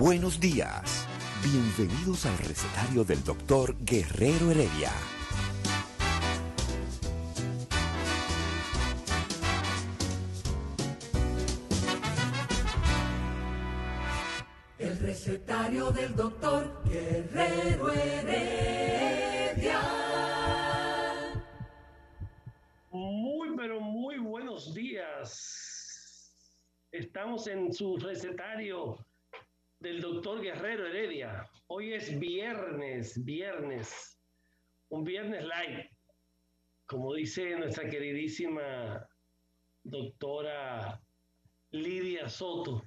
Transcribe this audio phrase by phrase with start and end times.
[0.00, 1.06] Buenos días.
[1.44, 4.90] Bienvenidos al recetario del doctor Guerrero Heredia.
[14.78, 19.82] El recetario del doctor Guerrero Heredia.
[22.90, 26.34] Muy, pero muy buenos días.
[26.90, 28.96] Estamos en su recetario
[29.80, 31.50] del doctor Guerrero Heredia.
[31.68, 34.20] Hoy es viernes, viernes,
[34.90, 35.90] un viernes light,
[36.84, 39.08] como dice nuestra queridísima
[39.82, 41.00] doctora
[41.70, 42.84] Lidia Soto,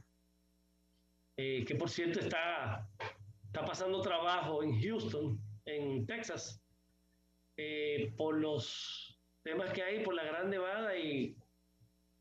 [1.36, 2.88] eh, que por cierto está,
[3.48, 6.62] está pasando trabajo en Houston, en Texas,
[7.58, 11.36] eh, por los temas que hay, por la gran nevada y,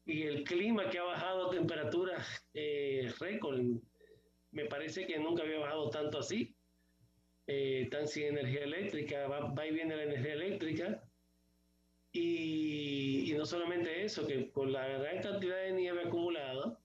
[0.07, 3.61] y el clima que ha bajado a temperaturas eh, récord
[4.53, 6.55] me parece que nunca había bajado tanto así,
[7.47, 11.03] eh, tan sin energía eléctrica, va, y viene la energía eléctrica.
[12.12, 16.78] Y, no solamente eso, que con la gran cantidad de nieve acumulada,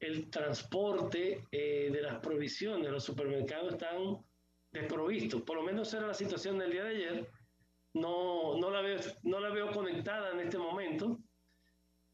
[0.00, 4.18] el transporte eh, de las provisiones, los supermercados están
[4.72, 5.42] desprovistos.
[5.42, 7.30] Por lo menos era la situación del día de ayer.
[7.94, 11.18] No, no, la, veo, no la veo conectada en este momento.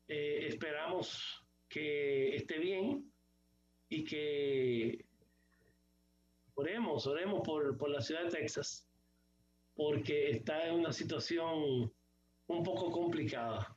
[0.07, 3.14] Eh, esperamos que esté bien
[3.95, 5.05] y que
[6.55, 8.89] oremos, oremos por, por la ciudad de Texas,
[9.75, 11.93] porque está en una situación
[12.47, 13.77] un poco complicada,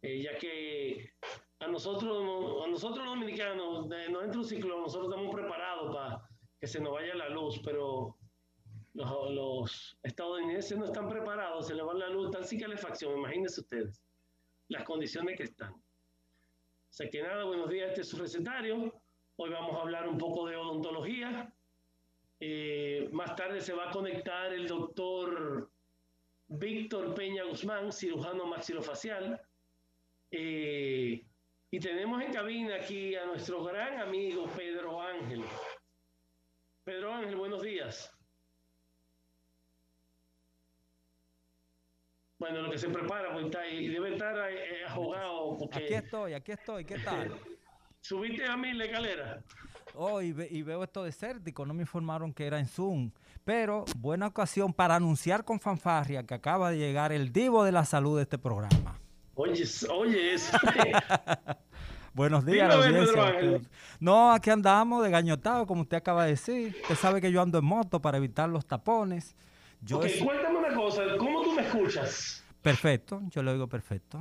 [0.00, 1.12] eh, ya que
[1.60, 6.28] a nosotros, a nosotros los dominicanos, nos entra un ciclón, nosotros estamos preparados para
[6.58, 8.16] que se nos vaya la luz, pero
[8.94, 13.60] los, los, estadounidenses no están preparados, se les va la luz, tan sin calefacción, imagínense
[13.60, 14.02] ustedes
[14.68, 15.72] las condiciones que están.
[15.72, 18.92] O sea que nada, buenos días, este es su recetario.
[19.40, 21.54] Hoy vamos a hablar un poco de odontología.
[22.40, 25.70] Eh, más tarde se va a conectar el doctor
[26.48, 29.40] Víctor Peña Guzmán, cirujano maxilofacial.
[30.32, 31.24] Eh,
[31.70, 35.44] y tenemos en cabina aquí a nuestro gran amigo Pedro Ángel.
[36.82, 38.12] Pedro Ángel, buenos días.
[42.40, 45.56] Bueno, lo que se prepara, pues está ahí, debe estar eh, ahogado.
[45.58, 45.78] Porque...
[45.78, 47.38] Aquí estoy, aquí estoy, ¿qué tal?
[48.00, 49.42] ¿Subiste a mí la escalera?
[49.94, 53.10] Oh, y, veo esto desértico, no me informaron que era en Zoom.
[53.44, 57.84] Pero buena ocasión para anunciar con fanfarria que acaba de llegar el divo de la
[57.84, 58.98] salud de este programa.
[59.34, 60.56] Oye, oye, eso.
[62.14, 62.74] Buenos días,
[64.00, 66.76] No, aquí andamos de gañotado, como usted acaba de decir.
[66.82, 69.36] Usted sabe que yo ando en moto para evitar los tapones.
[69.82, 72.44] Yo cuéntame una cosa, ¿cómo tú me escuchas?
[72.60, 74.20] Perfecto, yo lo oigo perfecto.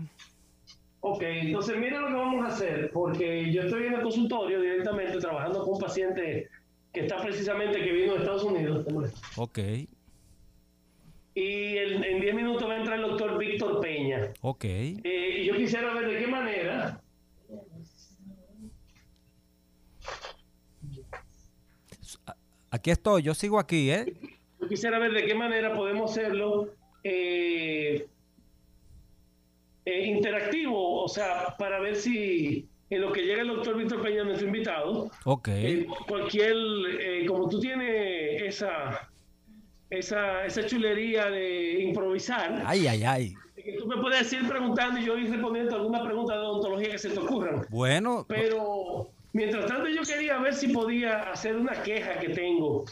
[1.00, 5.20] Ok, entonces mire lo que vamos a hacer, porque yo estoy en el consultorio directamente
[5.20, 6.50] trabajando con un paciente
[6.92, 8.86] que está precisamente que vino de Estados Unidos.
[9.36, 9.60] Ok.
[11.36, 14.34] Y en 10 minutos va a entrar el doctor Víctor Peña.
[14.42, 14.66] Ok.
[14.66, 17.00] Eh, y yo quisiera ver de qué manera.
[22.72, 24.14] Aquí estoy, yo sigo aquí, ¿eh?
[24.60, 26.74] Yo quisiera ver de qué manera podemos hacerlo.
[27.04, 28.08] Eh,
[29.88, 34.26] eh, interactivo, o sea, para ver si en lo que llega el doctor Víctor Peña,
[34.26, 36.58] nuestro invitado, ok eh, cualquier,
[37.00, 39.10] eh, como tú tienes esa,
[39.90, 43.34] esa, esa chulería de improvisar, ay, ay, ay.
[43.56, 46.98] Que tú me puedes ir preguntando y yo ir respondiendo alguna pregunta de odontología que
[46.98, 47.66] se te ocurran.
[47.70, 48.26] Bueno.
[48.28, 52.84] Pero mientras tanto yo quería ver si podía hacer una queja que tengo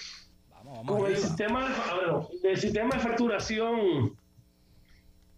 [0.49, 4.15] vamos, vamos con el sistema, de, el sistema de facturación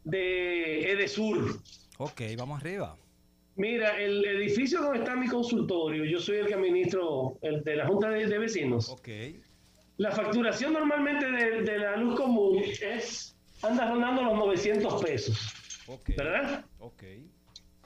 [0.08, 1.60] de Edesur.
[1.98, 2.98] Ok, vamos arriba.
[3.56, 7.88] Mira, el edificio donde está mi consultorio, yo soy el que administro el de la
[7.88, 8.90] Junta de, Vecinos.
[8.90, 9.10] Ok.
[9.98, 15.54] La facturación normalmente de, la luz común es, anda rondando los 900 pesos.
[15.88, 16.16] Okay.
[16.16, 16.66] ¿Verdad?
[16.80, 17.04] Ok.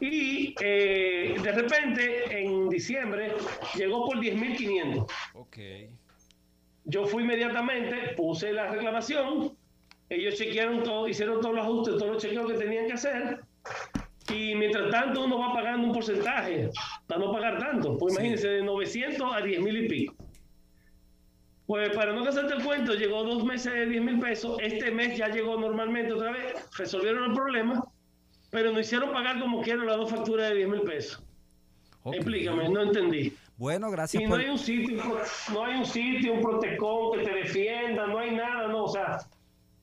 [0.01, 3.31] Y eh, de repente, en diciembre,
[3.75, 5.09] llegó por 10.500.
[5.35, 5.57] Ok.
[6.83, 9.55] Yo fui inmediatamente, puse la reclamación
[10.11, 13.39] ellos chequearon todo, hicieron todos los ajustes, todos los chequeos que tenían que hacer.
[14.29, 16.69] Y mientras tanto uno va pagando un porcentaje
[17.07, 17.97] para no pagar tanto.
[17.97, 20.15] Pues imagínense, de 900 a 10 mil y pico.
[21.65, 24.57] Pues para no casarte el cuento, llegó dos meses de 10 mil pesos.
[24.61, 26.55] Este mes ya llegó normalmente otra vez.
[26.77, 27.81] Resolvieron el problema,
[28.49, 31.23] pero nos hicieron pagar como quieran las dos facturas de 10 mil pesos.
[32.03, 33.33] Explícame, no entendí.
[33.55, 35.01] Bueno, gracias y no hay un sitio,
[35.53, 39.19] no hay un sitio, un protecón que te defienda, no hay nada, no, o sea,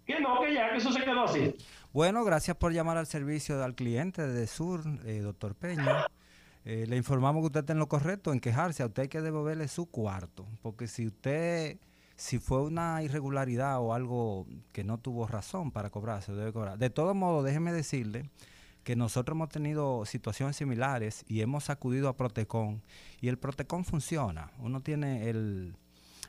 [0.09, 1.55] que no, que ya, que eso se quedó así.
[1.93, 6.07] Bueno, gracias por llamar al servicio al cliente de Sur, eh, doctor Peña.
[6.65, 8.83] Eh, le informamos que usted está en lo correcto en quejarse.
[8.83, 10.47] A usted hay que devolverle su cuarto.
[10.63, 11.79] Porque si usted,
[12.17, 16.79] si fue una irregularidad o algo que no tuvo razón para cobrarse, debe cobrar.
[16.79, 18.31] De todos modos, déjeme decirle
[18.85, 22.83] que nosotros hemos tenido situaciones similares y hemos acudido a Protecon.
[23.21, 24.53] Y el Protecon funciona.
[24.59, 25.77] Uno tiene el,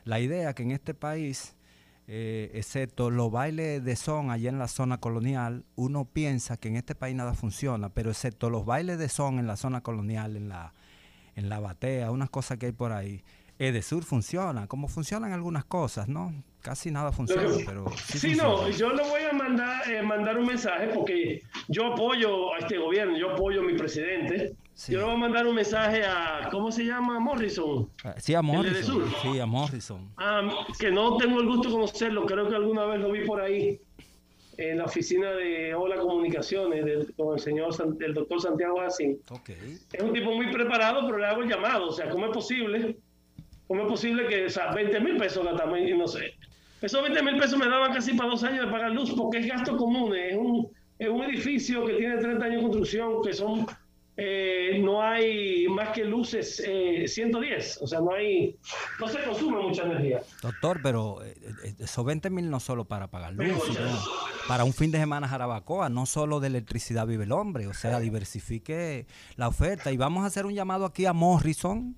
[0.04, 1.56] la idea que en este país
[2.12, 6.74] eh, excepto los bailes de son allá en la zona colonial, uno piensa que en
[6.74, 10.48] este país nada funciona, pero excepto los bailes de son en la zona colonial, en
[10.48, 10.74] la,
[11.36, 13.22] en la batea, unas cosas que hay por ahí,
[13.60, 16.34] Edesur funciona, como funcionan algunas cosas, ¿no?
[16.62, 17.84] Casi nada funciona, pero...
[17.96, 22.58] Sí, no, yo le voy a mandar, eh, mandar un mensaje porque yo apoyo a
[22.58, 24.56] este gobierno, yo apoyo a mi presidente,
[24.88, 27.18] yo le voy a mandar un mensaje a, ¿cómo se llama?
[27.20, 27.90] Morrison.
[28.04, 29.04] Ah, sí, a Morrison.
[29.22, 30.12] Sí, a Morrison.
[30.16, 33.40] Ah, que no tengo el gusto de conocerlo, creo que alguna vez lo vi por
[33.40, 33.80] ahí
[34.56, 39.20] en la oficina de Hola Comunicaciones con el señor, el doctor Santiago Asín.
[39.30, 39.78] Okay.
[39.92, 42.96] Es un tipo muy preparado, pero le hago el llamado, o sea, ¿cómo es posible?
[43.66, 46.34] ¿Cómo es posible que, o sea, 20 mil pesos y no sé?
[46.82, 49.46] Esos 20 mil pesos me daban casi para dos años de pagar luz, porque es
[49.46, 50.68] gasto común, es un,
[50.98, 53.66] es un edificio que tiene 30 años de construcción, que son
[54.22, 56.62] eh, no hay más que luces
[57.06, 58.54] 110, eh, o sea, no hay,
[58.98, 60.20] no se consume mucha energía.
[60.42, 61.34] Doctor, pero eh,
[61.78, 63.80] esos 20 mil no solo para pagar luz, sino
[64.46, 67.98] para un fin de semana Jarabacoa, no solo de electricidad vive el hombre, o sea,
[67.98, 69.06] diversifique
[69.36, 69.90] la oferta.
[69.90, 71.96] Y vamos a hacer un llamado aquí a Morrison,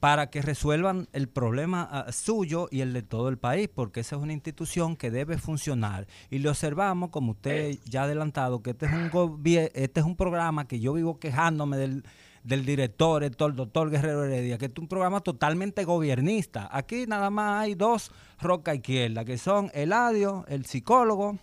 [0.00, 4.16] para que resuelvan el problema ah, suyo y el de todo el país, porque esa
[4.16, 6.06] es una institución que debe funcionar.
[6.30, 10.16] Y le observamos, como usted ya ha adelantado, que este es un, este es un
[10.16, 12.04] programa que yo vivo quejándome del,
[12.42, 16.68] del director, el doctor Guerrero Heredia, que es un programa totalmente gobiernista.
[16.72, 18.10] Aquí nada más hay dos
[18.40, 21.38] roca izquierda, que son Eladio, el psicólogo,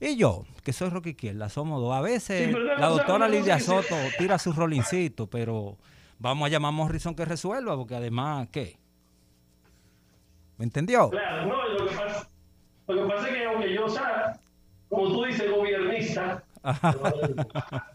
[0.00, 1.94] y yo, que soy roca izquierda, somos dos.
[1.94, 5.78] A veces la doctora Lidia Soto tira su rolincito, pero
[6.18, 8.78] vamos a llamar a Morrison que resuelva, porque además, ¿qué?
[10.58, 11.10] ¿Me entendió?
[11.10, 12.28] Claro, no, lo que pasa,
[12.86, 14.40] lo que pasa es que aunque yo sea,
[14.88, 16.42] como tú dices, gobernista,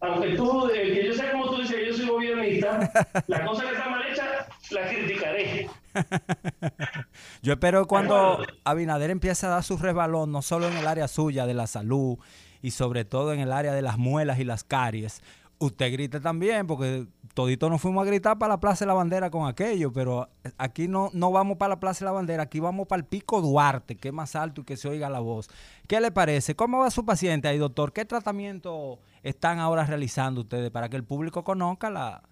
[0.00, 2.90] aunque tú, eh, que yo sea como tú dices, yo soy gobernista,
[3.26, 5.68] la cosa que está mal hecha, la criticaré.
[7.42, 11.46] yo espero cuando Abinader empiece a dar su resbalón, no solo en el área suya
[11.46, 12.18] de la salud,
[12.62, 15.22] y sobre todo en el área de las muelas y las caries,
[15.58, 19.30] usted grite también, porque todito nos fuimos a gritar para la Plaza de la Bandera
[19.30, 22.86] con aquello, pero aquí no, no vamos para la Plaza de la Bandera, aquí vamos
[22.86, 25.48] para el Pico Duarte, que es más alto y que se oiga la voz.
[25.86, 26.54] ¿Qué le parece?
[26.56, 27.92] ¿Cómo va su paciente ahí, doctor?
[27.92, 32.22] ¿Qué tratamiento están ahora realizando ustedes para que el público conozca la,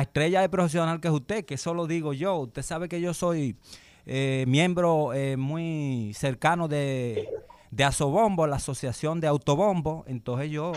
[0.00, 1.44] estrella de profesional que es usted?
[1.44, 2.36] Que eso lo digo yo.
[2.36, 3.56] Usted sabe que yo soy
[4.06, 7.28] eh, miembro eh, muy cercano de,
[7.70, 10.72] de Asobombo, la Asociación de Autobombo, entonces yo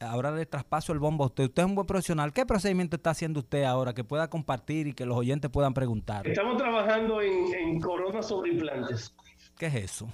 [0.00, 1.44] ahora le traspaso el bombo a usted.
[1.44, 2.32] Usted es un buen profesional.
[2.32, 6.26] ¿Qué procedimiento está haciendo usted ahora que pueda compartir y que los oyentes puedan preguntar?
[6.26, 9.14] Estamos trabajando en, en corona sobre implantes.
[9.58, 10.08] ¿Qué es eso?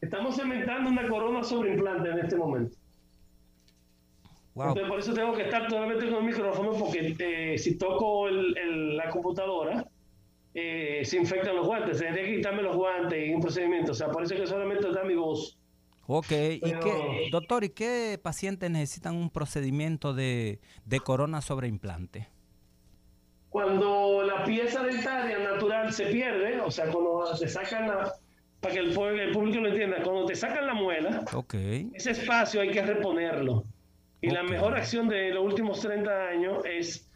[0.00, 2.76] Estamos cementando una corona sobre implantes en este momento.
[4.54, 9.86] por eso tengo que estar totalmente con el micrófono porque eh, si toco la computadora
[10.54, 11.98] eh, se infectan los guantes.
[11.98, 13.92] Tendría que quitarme los guantes y un procedimiento.
[13.92, 15.59] O sea, parece que solamente está mi voz.
[16.12, 20.58] Ok, ¿y qué, doctor, ¿y qué pacientes necesitan un procedimiento de,
[21.04, 22.26] corona sobre implante?
[23.48, 28.12] Cuando la pieza dentaria natural se pierde, o sea, cuando se sacan la,
[28.58, 31.88] para que el, público lo entienda, cuando te sacan la muela, okay.
[31.94, 33.62] ese espacio hay que reponerlo.
[34.20, 37.08] Y la mejor acción de los últimos 30 años es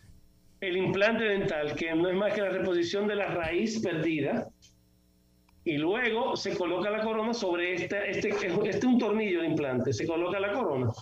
[0.61, 4.49] el implante dental, que no es más que la reposición de la raíz perdida
[5.65, 9.93] y luego se coloca la corona sobre este, este, este es un tornillo de implante,
[9.93, 10.93] se coloca la corona.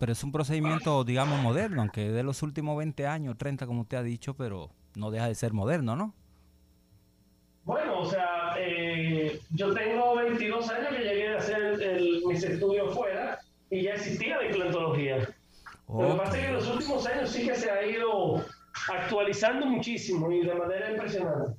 [0.00, 3.98] pero es un procedimiento, digamos, moderno, aunque de los últimos 20 años, 30 como usted
[3.98, 6.14] ha dicho, pero no deja de ser moderno, ¿no?
[7.64, 13.40] Bueno, o sea, eh, yo tengo 22 años que llegué a hacer mis estudios fuera
[13.70, 15.28] y ya existía la implantología.
[15.88, 18.44] Lo que pasa es que en los últimos años sí que se ha ido
[18.88, 21.54] actualizando muchísimo y de manera impresionante.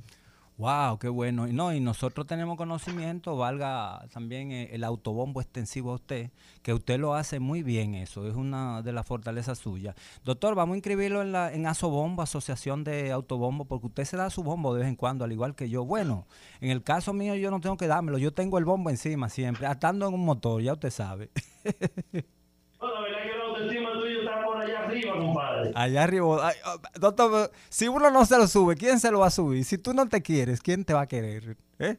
[0.57, 1.47] Wow, qué bueno.
[1.47, 6.31] Y no, y nosotros tenemos conocimiento, valga también eh, el autobombo extensivo a usted,
[6.63, 9.95] que usted lo hace muy bien eso, es una de las fortalezas suyas.
[10.23, 14.31] Doctor, vamos a inscribirlo en la en Asobombo, Asociación de Autobombo, porque usted se da
[14.31, 15.85] su bombo de vez en cuando, al igual que yo.
[15.85, 16.25] Bueno,
[16.59, 19.67] en el caso mío yo no tengo que dármelo, yo tengo el bombo encima siempre,
[19.67, 21.29] atando en un motor, ya usted sabe.
[22.79, 25.71] Bueno, verdad que el autoestima tuyo está allá arriba, compadre.
[25.75, 26.47] Allá arriba.
[26.47, 29.63] Ay, oh, doctor, si uno no se lo sube, ¿quién se lo va a subir?
[29.65, 31.57] Si tú no te quieres, ¿quién te va a querer?
[31.79, 31.97] ¿Eh?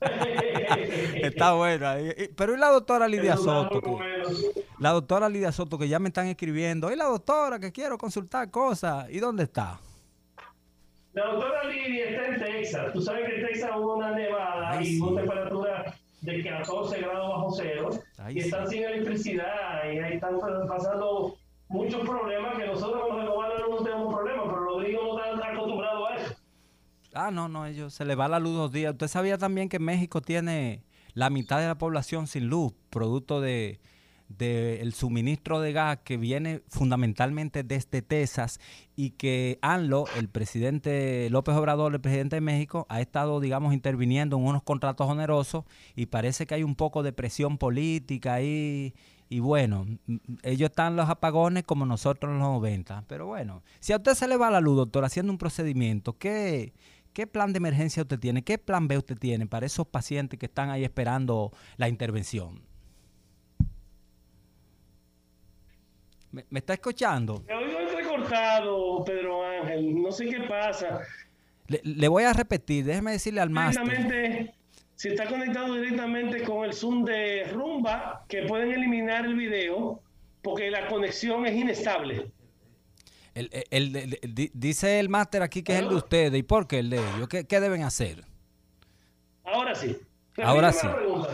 [1.22, 1.86] Está bueno.
[2.36, 3.80] Pero ¿y la doctora Lidia Soto?
[3.80, 6.92] que- la doctora Lidia Soto, que ya me están escribiendo.
[6.92, 9.08] ¿Y la doctora que quiero consultar cosas?
[9.10, 9.80] ¿Y dónde está?
[11.14, 12.92] La doctora Lidia está en Texas.
[12.92, 15.00] Tú sabes que en Texas hubo una nevada Ay, y sí.
[15.00, 18.74] una temperatura de 14 grados bajo cero Ay, y están sí.
[18.76, 21.36] sin electricidad y ahí están pasando
[21.68, 26.10] muchos problemas que nosotros con renovables no tenemos problemas, pero los gringos no están acostumbrados
[26.10, 26.34] a eso.
[27.14, 28.92] Ah, no, no, ellos se le va la luz dos días.
[28.92, 30.82] ¿Usted sabía también que México tiene
[31.14, 33.80] la mitad de la población sin luz, producto de
[34.28, 38.58] del suministro de gas que viene fundamentalmente desde Texas
[38.96, 44.36] y que ANLO, el presidente López Obrador, el presidente de México, ha estado, digamos, interviniendo
[44.36, 48.94] en unos contratos onerosos y parece que hay un poco de presión política ahí.
[49.28, 53.04] Y bueno, m- ellos están los apagones como nosotros en los 90.
[53.08, 56.72] Pero bueno, si a usted se le va la luz, doctor, haciendo un procedimiento, ¿qué,
[57.12, 58.42] ¿Qué plan de emergencia usted tiene?
[58.42, 62.60] ¿Qué plan B usted tiene para esos pacientes que están ahí esperando la intervención?
[66.32, 67.42] ¿Me, me está escuchando?
[67.46, 70.02] Me oigo entrecortado, Pedro Ángel.
[70.02, 71.00] No sé qué pasa.
[71.68, 74.52] Le, le voy a repetir, déjeme decirle al máster.
[74.96, 80.00] Si está conectado directamente con el Zoom de Rumba, que pueden eliminar el video
[80.42, 82.30] porque la conexión es inestable.
[83.34, 86.38] El- el- el- el- di- dice el máster aquí que es el de ustedes.
[86.38, 87.28] ¿Y por qué el de ellos?
[87.28, 88.24] ¿Qué, qué deben hacer?
[89.44, 89.96] Ahora sí.
[90.42, 90.86] Ahora sí.
[90.86, 91.28] pregunta.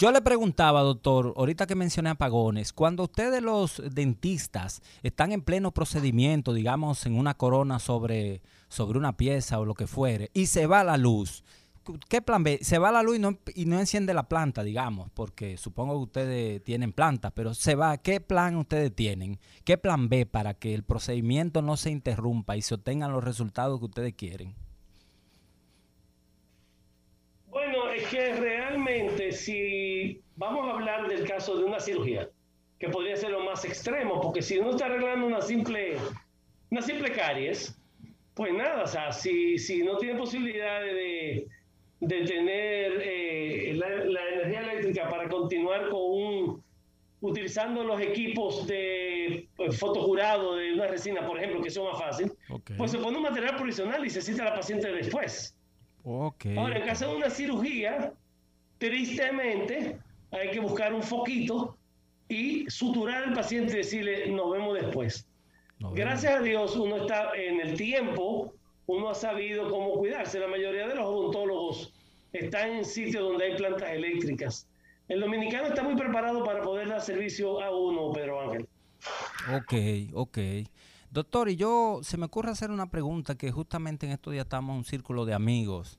[0.00, 5.72] Yo le preguntaba, doctor, ahorita que mencioné apagones, cuando ustedes los dentistas están en pleno
[5.72, 10.66] procedimiento, digamos, en una corona sobre, sobre una pieza o lo que fuere, y se
[10.66, 11.44] va la luz,
[12.08, 12.58] ¿qué plan B?
[12.62, 16.02] Se va la luz y no, y no enciende la planta, digamos, porque supongo que
[16.02, 19.38] ustedes tienen plantas, pero se va, ¿qué plan ustedes tienen?
[19.64, 23.78] ¿Qué plan B para que el procedimiento no se interrumpa y se obtengan los resultados
[23.78, 24.54] que ustedes quieren?
[27.48, 32.28] Bueno, es que realmente si vamos a hablar del caso de una cirugía,
[32.78, 35.96] que podría ser lo más extremo, porque si uno está arreglando una simple,
[36.70, 37.78] una simple caries,
[38.34, 41.46] pues nada, o sea, si, si no tiene posibilidad de,
[42.06, 46.62] de tener eh, la, la energía eléctrica para continuar con un,
[47.20, 52.32] utilizando los equipos de pues, fotojurado de una resina, por ejemplo, que son más fácil,
[52.50, 52.72] Ok.
[52.76, 55.56] pues se pone un material provisional y se cita a la paciente después.
[56.04, 56.46] Ok.
[56.56, 58.12] Ahora, en caso de una cirugía,
[58.78, 59.98] tristemente
[60.30, 61.76] hay que buscar un foquito
[62.28, 65.26] y suturar al paciente y decirle, nos vemos después.
[65.78, 65.94] Vemos.
[65.94, 68.52] Gracias a Dios, uno está en el tiempo,
[68.86, 70.38] uno ha sabido cómo cuidarse.
[70.38, 71.93] La mayoría de los odontólogos
[72.34, 74.66] están en sitios donde hay plantas eléctricas.
[75.08, 78.68] El dominicano está muy preparado para poder dar servicio a uno, Pedro Ángel.
[79.54, 79.74] Ok,
[80.14, 80.38] ok.
[81.10, 84.72] Doctor, y yo se me ocurre hacer una pregunta que justamente en estos días estamos
[84.74, 85.98] en un círculo de amigos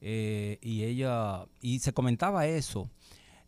[0.00, 2.88] eh, y ella, y se comentaba eso.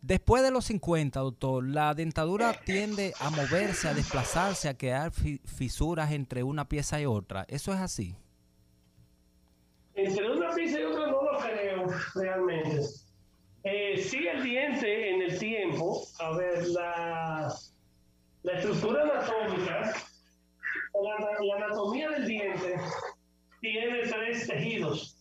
[0.01, 5.39] Después de los 50, doctor, la dentadura tiende a moverse, a desplazarse, a crear fi-
[5.45, 7.45] fisuras entre una pieza y otra.
[7.47, 8.15] ¿Eso es así?
[9.95, 10.94] Entre una pieza y otra
[11.37, 12.81] creo realmente.
[13.63, 17.55] Eh, el diente en el tiempo, a ver, la,
[18.43, 19.93] la estructura anatómica,
[20.93, 22.75] la, la anatomía del diente
[23.59, 25.17] tiene tres tejidos.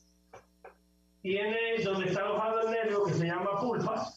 [1.23, 4.13] Tiene donde está alojado el nervio que se llama pulpa.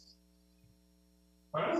[1.53, 1.79] ¿Ah?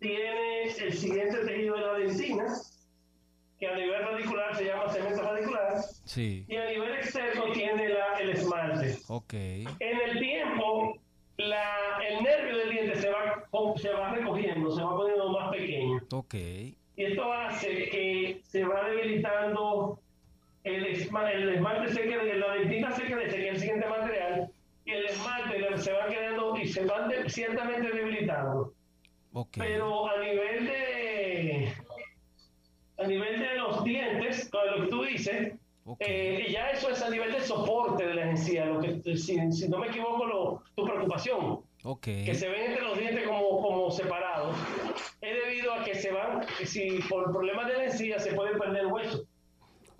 [0.00, 2.56] Tiene el siguiente tejido de la dentina,
[3.60, 5.74] que a nivel radicular se llama cemento radicular
[6.06, 6.46] Sí.
[6.48, 8.96] y a nivel externo tiene la- el esmalte.
[9.08, 9.34] Ok.
[9.34, 10.96] En el tiempo,
[11.36, 13.44] la- el nervio del diente se va,
[13.76, 16.00] se va recogiendo, se va poniendo más pequeño.
[16.10, 16.34] Ok.
[16.34, 19.98] Y esto hace que se va debilitando
[20.64, 24.50] el, esma- el esmalte, se queda, la dentina se crece, que es el siguiente material,
[24.86, 28.72] y el esmalte se va quedando y se van de- ciertamente debilitando.
[29.34, 29.56] Ok.
[29.58, 31.72] Pero a nivel de
[33.00, 35.54] a nivel de los dientes, con lo que tú dices,
[35.86, 35.96] Ok.
[36.00, 39.68] eh, ya eso es a nivel de soporte de la encía, lo que, si, si
[39.68, 42.02] no me equivoco, lo- tu preocupación, Ok.
[42.02, 44.54] que se ven entre los dientes como, como separados,
[45.20, 48.86] es debido a que se van, si por problemas de la encía se puede perder
[48.86, 49.24] hueso.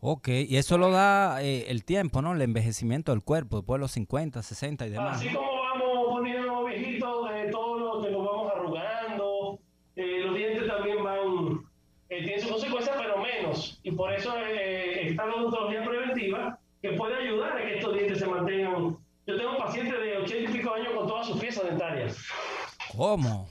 [0.03, 2.33] Ok, y eso lo da eh, el tiempo, ¿no?
[2.35, 5.17] El envejecimiento del cuerpo, después de los 50, 60 y demás.
[5.19, 9.59] Así como vamos poniendo viejitos, eh, todo lo que nos vamos arrugando,
[9.97, 11.61] eh, los dientes también van,
[12.09, 13.21] eh, tienen sus consecuencias, pero
[13.61, 13.81] menos.
[13.83, 18.19] Y por eso eh, está la odontología preventiva, que puede ayudar a que estos dientes
[18.19, 18.97] se mantengan.
[19.27, 22.17] Yo tengo pacientes de 80 y pico años con todas sus piezas dentarias.
[22.97, 23.49] ¿Cómo?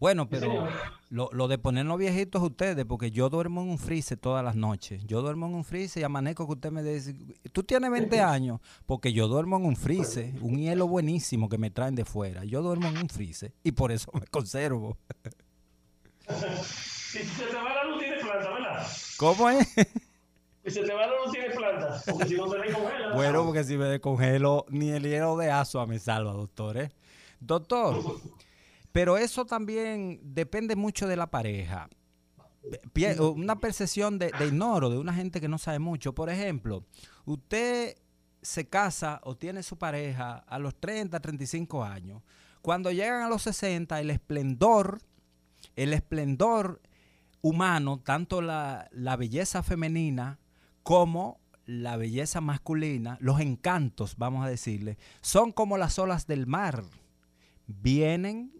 [0.00, 0.66] Bueno, pero
[1.10, 5.04] lo, lo de ponernos viejitos ustedes, porque yo duermo en un freezer todas las noches.
[5.06, 7.14] Yo duermo en un freezer y amanezco que usted me dice,
[7.52, 11.70] tú tienes 20 años, porque yo duermo en un freezer, un hielo buenísimo que me
[11.70, 12.44] traen de fuera.
[12.44, 14.98] Yo duermo en un freezer y por eso me conservo.
[17.12, 18.01] Si se te va la luz.
[19.16, 19.68] ¿Cómo es?
[20.64, 22.00] Si se te va la luz, tienes planta.
[22.08, 23.14] Porque si no se recongela.
[23.14, 26.76] Bueno, porque si me descongelo, ni el hielo de asua me salva, doctor.
[26.76, 26.92] ¿eh?
[27.40, 28.20] Doctor,
[28.92, 31.88] pero eso también depende mucho de la pareja.
[33.18, 36.14] Una percepción de, de ignoro de una gente que no sabe mucho.
[36.14, 36.84] Por ejemplo,
[37.24, 37.96] usted
[38.40, 42.22] se casa o tiene su pareja a los 30, 35 años.
[42.60, 45.00] Cuando llegan a los 60, el esplendor,
[45.74, 46.80] el esplendor
[47.42, 50.38] humano, tanto la, la belleza femenina
[50.82, 56.84] como la belleza masculina, los encantos, vamos a decirle, son como las olas del mar.
[57.66, 58.52] Vienen,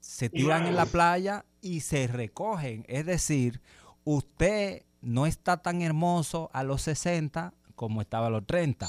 [0.00, 2.84] se tiran en la playa y se recogen.
[2.88, 3.60] Es decir,
[4.04, 8.88] usted no está tan hermoso a los 60 como estaba a los 30.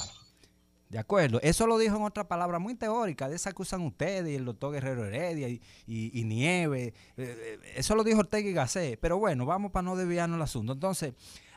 [0.92, 1.40] ¿De acuerdo?
[1.42, 4.44] Eso lo dijo en otra palabra muy teórica, de esa que usan ustedes y el
[4.44, 6.82] doctor Guerrero Heredia y, y- Nieve.
[6.88, 9.00] Eh, eh, eso lo dijo Ortega y Gasset.
[9.00, 10.74] Pero bueno, vamos para no desviarnos el asunto.
[10.74, 11.14] Entonces,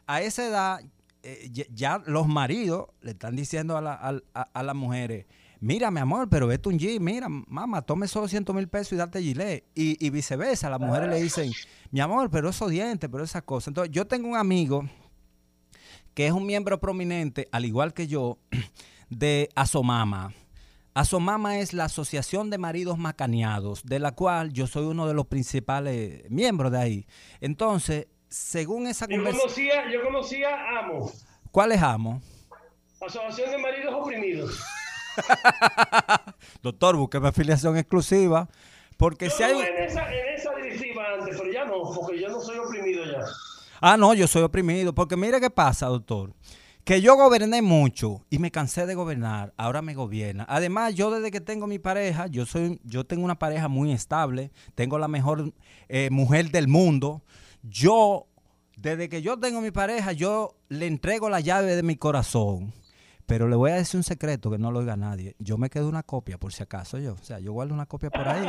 [0.07, 0.79] a esa edad,
[1.21, 5.25] eh, ya, los maridos le están diciendo a, la- a- a las mujeres,
[5.59, 8.95] mira, mi amor, pero vete un G, mira, mamá, tome esos 200 mil pesos y
[8.95, 9.65] date gilet.
[9.75, 11.51] Y, y viceversa, las mujeres le dicen,
[11.91, 13.67] mi amor, pero esos dientes, pero esas cosas.
[13.67, 14.87] Entonces, yo tengo un amigo
[16.13, 18.37] que es un miembro prominente, al igual que yo,
[19.09, 20.33] de Asomama.
[20.93, 25.27] Asomama es la Asociación de Maridos Macaneados, de la cual yo soy uno de los
[25.27, 27.07] principales miembros de ahí.
[27.41, 31.11] Entonces, según esa Yo conocía, yo conocía a AMO,
[31.51, 32.21] ¿Cuál es Amo?
[33.01, 34.63] Asociación de Maridos Oprimidos.
[36.61, 38.49] Doctor, búsqueme afiliación exclusiva,
[38.97, 39.59] porque Yo si hay...
[39.59, 43.19] en esa, en esa directiva antes, pero ya no, porque yo no soy oprimido ya.
[43.81, 44.93] Ah, no, yo soy oprimido.
[44.93, 46.33] Porque mire qué pasa, doctor.
[46.85, 49.55] Que yo goberné mucho y me cansé de gobernar.
[49.57, 50.45] Ahora me gobierna.
[50.47, 54.51] Además, yo desde que tengo mi pareja, yo soy, yo tengo una pareja muy estable.
[54.75, 55.51] Tengo la mejor
[55.89, 57.23] eh, mujer del mundo.
[57.63, 58.27] Yo,
[58.77, 62.71] desde que yo tengo mi pareja, yo le entrego la llave de mi corazón.
[63.25, 65.35] Pero le voy a decir un secreto que no lo oiga nadie.
[65.39, 67.13] Yo me quedo una copia, por si acaso yo.
[67.13, 68.47] O sea, yo guardo una copia por ahí.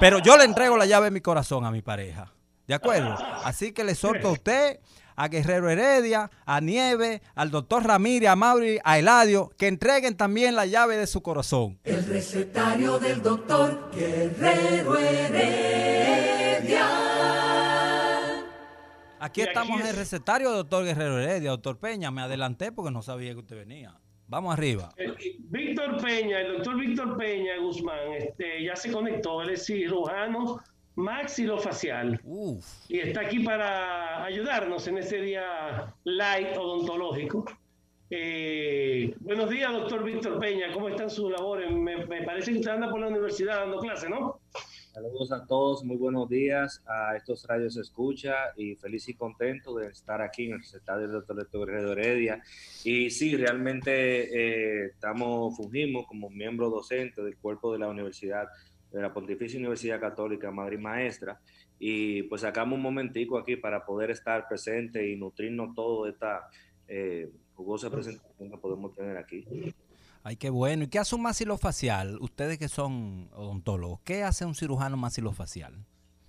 [0.00, 2.32] Pero yo le entrego la llave de mi corazón a mi pareja.
[2.66, 3.16] ¿De acuerdo?
[3.44, 4.80] Así que le exhorto a usted,
[5.16, 10.54] a Guerrero Heredia, a Nieve, al doctor Ramírez, a Mauri, a Eladio, que entreguen también
[10.54, 11.78] la llave de su corazón.
[11.84, 16.86] El recetario del doctor Guerrero Heredia.
[19.18, 21.50] Aquí estamos en el recetario, doctor Guerrero Heredia.
[21.50, 23.98] Doctor Peña, me adelanté porque no sabía que usted venía.
[24.28, 24.92] Vamos arriba.
[25.48, 30.60] Víctor Peña, el doctor Víctor Peña Guzmán, este, ya se conectó, él es cirujano
[30.96, 32.64] maxilofacial Uf.
[32.88, 37.44] y está aquí para ayudarnos en este día light odontológico.
[38.08, 41.70] Eh, buenos días, doctor Víctor Peña, ¿cómo están sus labores?
[41.70, 44.40] Me, me parece que usted anda por la universidad dando clase, ¿no?
[44.96, 49.88] Saludos a todos, muy buenos días a estos radios escucha y feliz y contento de
[49.88, 52.42] estar aquí en el recetario del doctor Héctor Guerrero Heredia.
[52.82, 58.46] Y sí, realmente eh, estamos, fungimos como miembro docente del cuerpo de la universidad,
[58.96, 61.38] de la Pontificia Universidad Católica Madrid Maestra,
[61.78, 66.48] y pues sacamos un momentico aquí para poder estar presente y nutrirnos todo de esta
[66.88, 69.44] eh, jugosa presentación que podemos tener aquí.
[70.22, 70.84] Ay, qué bueno.
[70.84, 72.16] ¿Y qué hace un maxilofacial?
[72.20, 75.74] Ustedes que son odontólogos, ¿qué hace un cirujano maxilofacial?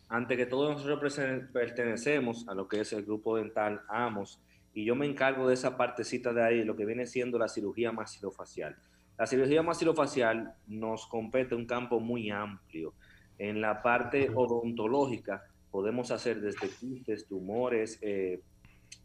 [0.09, 1.19] Ante que todos nosotros
[1.53, 4.41] pertenecemos a lo que es el grupo dental AMOS
[4.73, 7.93] y yo me encargo de esa partecita de ahí, lo que viene siendo la cirugía
[7.93, 8.75] maxilofacial.
[9.17, 12.93] La cirugía maxilofacial nos compete un campo muy amplio.
[13.39, 18.41] En la parte odontológica podemos hacer desde quistes, tumores, eh,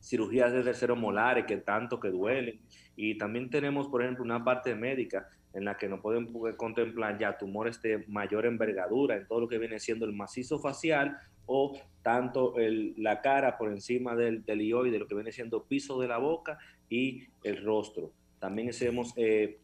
[0.00, 2.60] cirugías de terceros molares que tanto que duelen
[2.96, 7.36] y también tenemos, por ejemplo, una parte médica en la que nos pueden contemplar ya
[7.38, 12.56] tumores de mayor envergadura en todo lo que viene siendo el macizo facial o tanto
[12.58, 16.18] el- la cara por encima del, del ioide, lo que viene siendo piso de la
[16.18, 18.12] boca y el rostro.
[18.38, 19.58] También hacemos eh,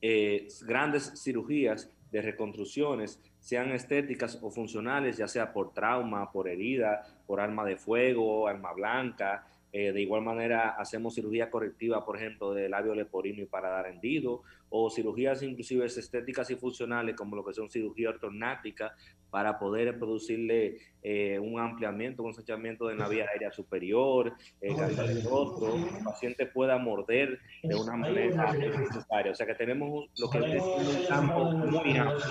[0.00, 7.02] eh, grandes cirugías de reconstrucciones, sean estéticas o funcionales, ya sea por trauma, por herida,
[7.26, 12.54] por arma de fuego, arma blanca, Eh, de igual manera, hacemos cirugía correctiva, por ejemplo,
[12.54, 17.52] de labio leporino y paladar hendido, o cirugías inclusive estéticas y funcionales, como lo que
[17.52, 18.94] son cirugía ortognática,
[19.30, 25.22] para poder producirle eh, un ampliamiento, un ensanchamiento de la vía aérea superior, eh, del
[25.24, 29.32] rostro, que el paciente pueda morder de una manera necesaria.
[29.32, 32.26] O sea que tenemos lo que es un campo muy amplio.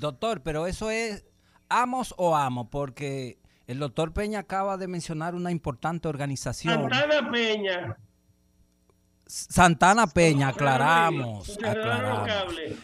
[0.00, 1.24] Doctor, pero eso es
[1.68, 6.90] amos o amo, porque el doctor Peña acaba de mencionar una importante organización.
[6.90, 7.96] Santana Peña.
[9.34, 11.58] Santana Peña, aclaramos.
[11.58, 12.28] aclaramos.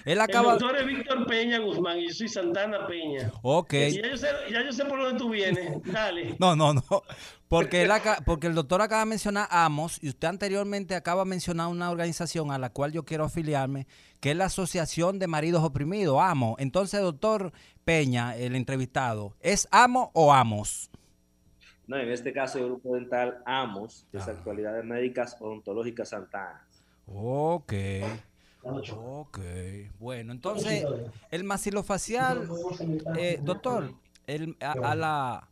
[0.04, 0.54] Él acaba...
[0.54, 3.30] El doctor es Víctor Peña Guzmán y yo soy Santana Peña.
[3.42, 3.72] Ok.
[3.72, 5.80] Ya yo, sé, ya yo sé por dónde tú vienes.
[5.84, 6.34] Dale.
[6.40, 6.82] No, no, no.
[7.46, 7.90] Porque, él
[8.24, 12.50] porque el doctor acaba de mencionar AMOS y usted anteriormente acaba de mencionar una organización
[12.50, 13.86] a la cual yo quiero afiliarme,
[14.18, 16.56] que es la Asociación de Maridos Oprimidos, AMO.
[16.58, 17.52] Entonces, doctor
[17.84, 20.90] Peña, el entrevistado, ¿es AMO o AMOS?
[21.90, 24.30] No, en este caso el grupo dental AMOS, que es ah.
[24.30, 26.64] Actualidades Médicas Odontológicas Santana.
[27.08, 27.72] Ok.
[28.62, 29.40] Ok.
[29.98, 30.84] Bueno, entonces,
[31.32, 32.48] el maxilofacial,
[33.18, 33.92] eh, doctor,
[34.28, 35.48] el, a, la,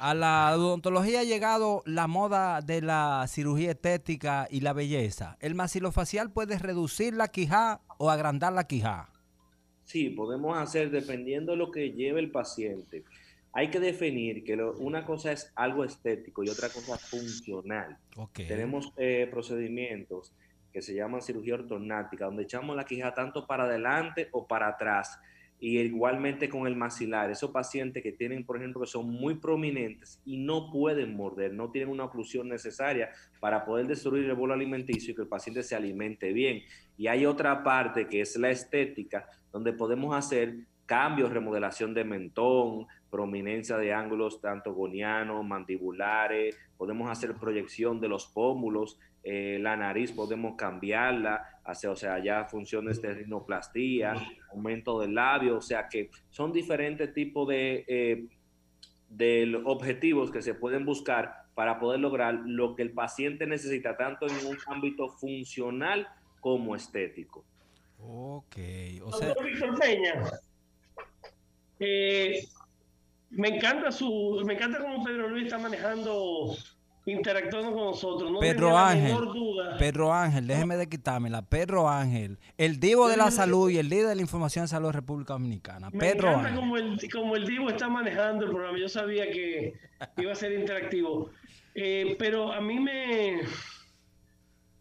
[0.00, 5.36] a la odontología ha llegado la moda de la cirugía estética y la belleza.
[5.38, 9.10] ¿El maxilofacial puede reducir la quijada o agrandar la quijada?
[9.84, 13.04] Sí, podemos hacer dependiendo de lo que lleve el paciente
[13.52, 17.96] hay que definir que una cosa es algo estético y otra cosa funcional.
[18.34, 20.32] Tenemos eh, procedimientos
[20.72, 25.18] que se llaman cirugía ortognática, donde echamos la quija tanto para adelante o para atrás,
[25.60, 27.30] y igualmente con el maxilar.
[27.30, 31.70] Esos pacientes que tienen, por ejemplo, que son muy prominentes y no pueden morder, no
[31.70, 35.74] tienen una oclusión necesaria para poder destruir el bolo alimenticio y que el paciente se
[35.74, 36.62] alimente bien.
[36.96, 40.54] Y hay otra parte que es la estética, donde podemos hacer
[40.86, 48.26] cambios, remodelación de mentón, prominencia de ángulos tanto gonianos, mandibulares, podemos hacer proyección de los
[48.26, 54.14] pómulos, eh, la nariz podemos cambiarla, hacia, o sea, ya funciones de rinoplastía,
[54.52, 58.26] aumento del labio, o sea que son diferentes tipos de, eh,
[59.08, 64.26] de objetivos que se pueden buscar para poder lograr lo que el paciente necesita, tanto
[64.26, 66.08] en un ámbito funcional
[66.40, 67.44] como estético.
[67.98, 68.56] Ok,
[69.02, 69.34] o sea...
[71.80, 72.44] Eh,
[73.30, 76.56] me encanta su, me encanta cómo Pedro Luis está manejando,
[77.06, 78.32] interactuando con nosotros.
[78.40, 79.16] Pedro Ángel,
[79.78, 81.42] Pedro Ángel, déjeme de quitármela.
[81.42, 84.88] Pedro Ángel, el divo de la salud y el líder de la información de salud
[84.88, 85.90] de República Dominicana.
[85.90, 88.78] Me Pedro encanta Como, el, como el divo está manejando el programa.
[88.78, 89.74] Yo sabía que
[90.16, 91.30] iba a ser interactivo.
[91.74, 93.42] Eh, pero a mí me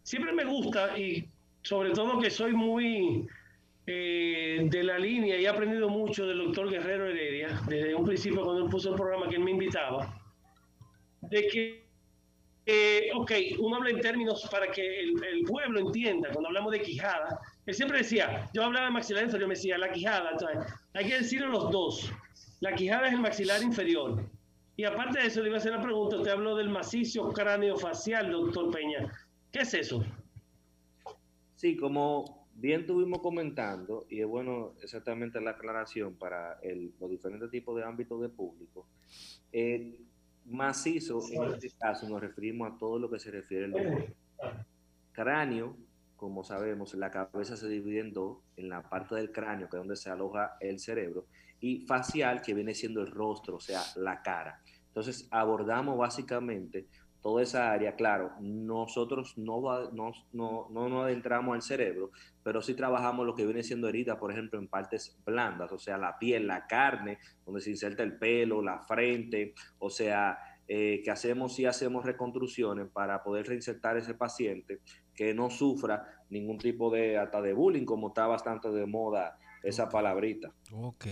[0.03, 1.29] siempre me gusta y
[1.63, 3.27] sobre todo que soy muy
[3.89, 8.43] eh, de la línea y he aprendido mucho del doctor Guerrero Heredia, desde un principio
[8.43, 10.21] cuando él puso el programa que él me invitaba,
[11.21, 11.87] de que,
[12.65, 17.39] eh, ok, uno habla en términos para que el, pueblo entienda, cuando hablamos de quijada,
[17.65, 20.31] él siempre decía, yo hablaba de maxilar inferior, me decía, la quijada,
[20.93, 22.11] hay que decirlo los dos,
[22.59, 24.21] la quijada es el maxilar inferior.
[24.75, 27.77] Y aparte de eso, le iba a hacer la pregunta, usted habló del macizo cráneo
[27.77, 29.11] facial, doctor Peña.
[29.49, 30.03] ¿Qué es eso?
[31.55, 36.59] Sí, como bien estuvimos comentando, y es bueno exactamente la aclaración para
[36.99, 38.87] los diferentes tipos de ámbitos de público,
[39.51, 40.01] eh,
[40.45, 44.15] macizo, en este caso nos referimos a todo lo que se refiere al
[45.11, 45.77] cráneo,
[46.15, 49.81] como sabemos, la cabeza se divide en dos, en la parte del cráneo, que es
[49.81, 51.27] donde se aloja el cerebro,
[51.59, 54.61] y facial, que viene siendo el rostro, o sea, la cara.
[54.87, 56.87] Entonces, abordamos básicamente
[57.27, 59.59] toda esa área, claro, nosotros no,
[59.91, 62.09] no, no, no nos adentramos al cerebro,
[62.41, 65.97] pero sí trabajamos lo que viene siendo herida, por ejemplo, en partes blandas, o sea,
[65.97, 71.11] la piel, la carne, donde se inserta el pelo, la frente, o sea, eh, que
[71.11, 74.79] hacemos sí hacemos reconstrucciones para poder reinsertar ese paciente
[75.13, 79.89] que no sufra ningún tipo de hasta de bullying, como está bastante de moda esa
[79.89, 80.53] palabrita.
[80.71, 81.05] Ok,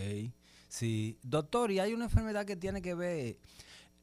[0.69, 1.19] sí.
[1.23, 3.36] Doctor, y hay una enfermedad que tiene que ver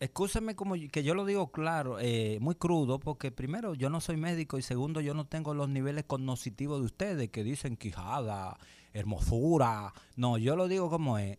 [0.03, 4.17] Escúchame como que yo lo digo claro, eh, muy crudo, porque primero yo no soy
[4.17, 8.59] médico y segundo yo no tengo los niveles cognitivos de ustedes que dicen quijada,
[8.93, 9.93] hermosura.
[10.17, 11.39] No, yo lo digo como es.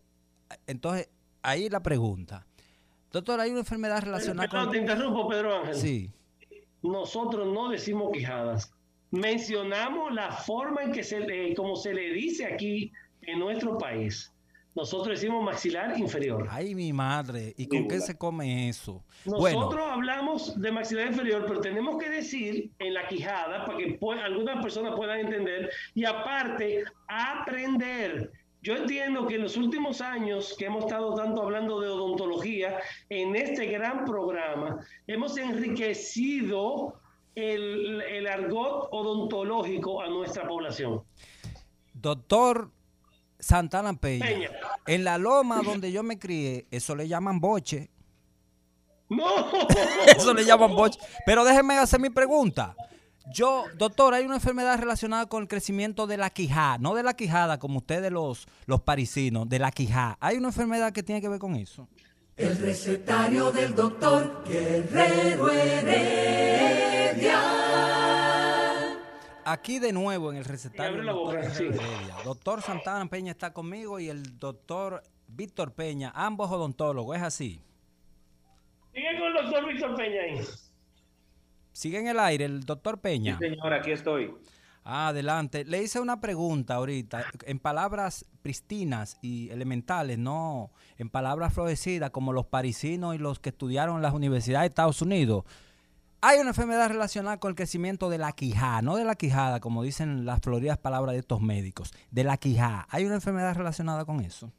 [0.66, 1.10] Entonces,
[1.42, 2.46] ahí la pregunta.
[3.12, 4.70] Doctor, ¿hay una enfermedad relacionada con...?
[4.70, 5.74] Te interrumpo, Pedro Ángel.
[5.74, 6.10] Sí.
[6.80, 8.72] Nosotros no decimos quijadas.
[9.10, 14.32] Mencionamos la forma en que se como se le dice aquí en nuestro país.
[14.74, 16.48] Nosotros decimos maxilar inferior.
[16.50, 17.54] Ay, mi madre.
[17.56, 19.04] ¿Y con qué se come eso?
[19.24, 24.60] Nosotros hablamos de maxilar inferior, pero tenemos que decir en la quijada para que algunas
[24.62, 28.32] personas puedan entender y aparte aprender
[28.62, 32.78] Yo entiendo que en los últimos años que hemos estado tanto hablando de odontología,
[33.10, 36.94] en este gran programa, hemos enriquecido
[37.34, 41.02] el, el argot odontológico a nuestra población.
[41.92, 42.70] Doctor
[43.44, 44.50] Santana Peña,
[44.86, 47.90] en la loma donde yo me crié, eso le llaman boche.
[49.10, 49.26] No.
[50.16, 50.98] eso le llaman boche.
[51.26, 52.74] Pero déjenme hacer mi pregunta.
[53.30, 57.12] Yo, doctor, hay una enfermedad relacionada con el crecimiento de la quijada, no de la
[57.14, 60.16] quijada como ustedes los, los parisinos, de la quijada.
[60.20, 61.86] ¿Hay una enfermedad que tiene que ver con eso?
[62.38, 66.94] El recetario del doctor Guerrero Heredia.
[69.44, 70.96] Aquí de nuevo en el recetario.
[70.96, 77.22] del doctor, doctor Santana Peña está conmigo y el doctor Víctor Peña, ambos odontólogos, ¿es
[77.22, 77.62] así?
[78.92, 80.40] Sigue con el doctor Víctor Peña ahí.
[81.72, 83.36] Sigue en el aire el doctor Peña.
[83.38, 84.32] Sí, señor, aquí estoy.
[84.84, 85.64] Ah, adelante.
[85.64, 92.32] Le hice una pregunta ahorita, en palabras pristinas y elementales, no en palabras florecidas como
[92.32, 95.44] los parisinos y los que estudiaron en las universidades de Estados Unidos.
[96.26, 99.82] Hay una enfermedad relacionada con el crecimiento de la quijada, no de la quijada, como
[99.82, 102.86] dicen las floridas palabras de estos médicos, de la quijada.
[102.88, 104.50] ¿Hay una enfermedad relacionada con eso?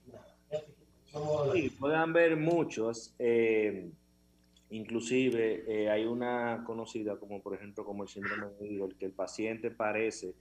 [1.54, 3.16] Sí, pueden ver muchos.
[3.18, 3.90] Eh,
[4.70, 9.12] Inclusive eh, hay una conocida como por ejemplo como el síndrome de Eagle, que el
[9.12, 10.34] paciente parece,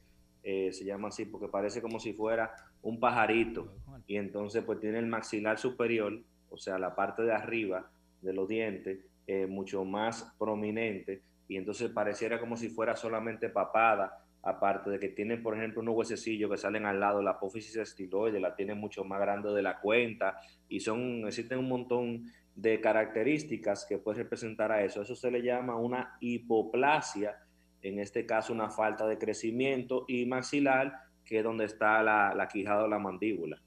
[0.42, 3.72] eh, se llama así porque parece como si fuera un pajarito
[4.06, 7.90] y entonces pues tiene el maxilar superior, o sea, la parte de arriba
[8.22, 14.24] de los dientes, eh, mucho más prominente y entonces pareciera como si fuera solamente papada,
[14.42, 18.40] aparte de que tiene por ejemplo unos huesecillos que salen al lado, la apófisis estiloide
[18.40, 23.84] la tiene mucho más grande de la cuenta y son, existen un montón de características
[23.84, 25.02] que puede representar a eso.
[25.02, 27.36] Eso se le llama una hipoplasia,
[27.82, 32.84] en este caso una falta de crecimiento y maxilar, que es donde está la, quijada
[32.84, 33.60] o la mandíbula.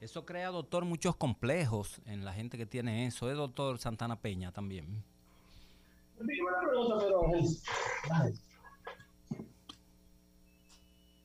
[0.00, 3.30] Eso crea, doctor, muchos complejos en la gente que tiene eso.
[3.30, 5.02] Es doctor Santana Peña también.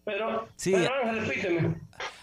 [0.05, 1.81] Pero, sí, repíteme.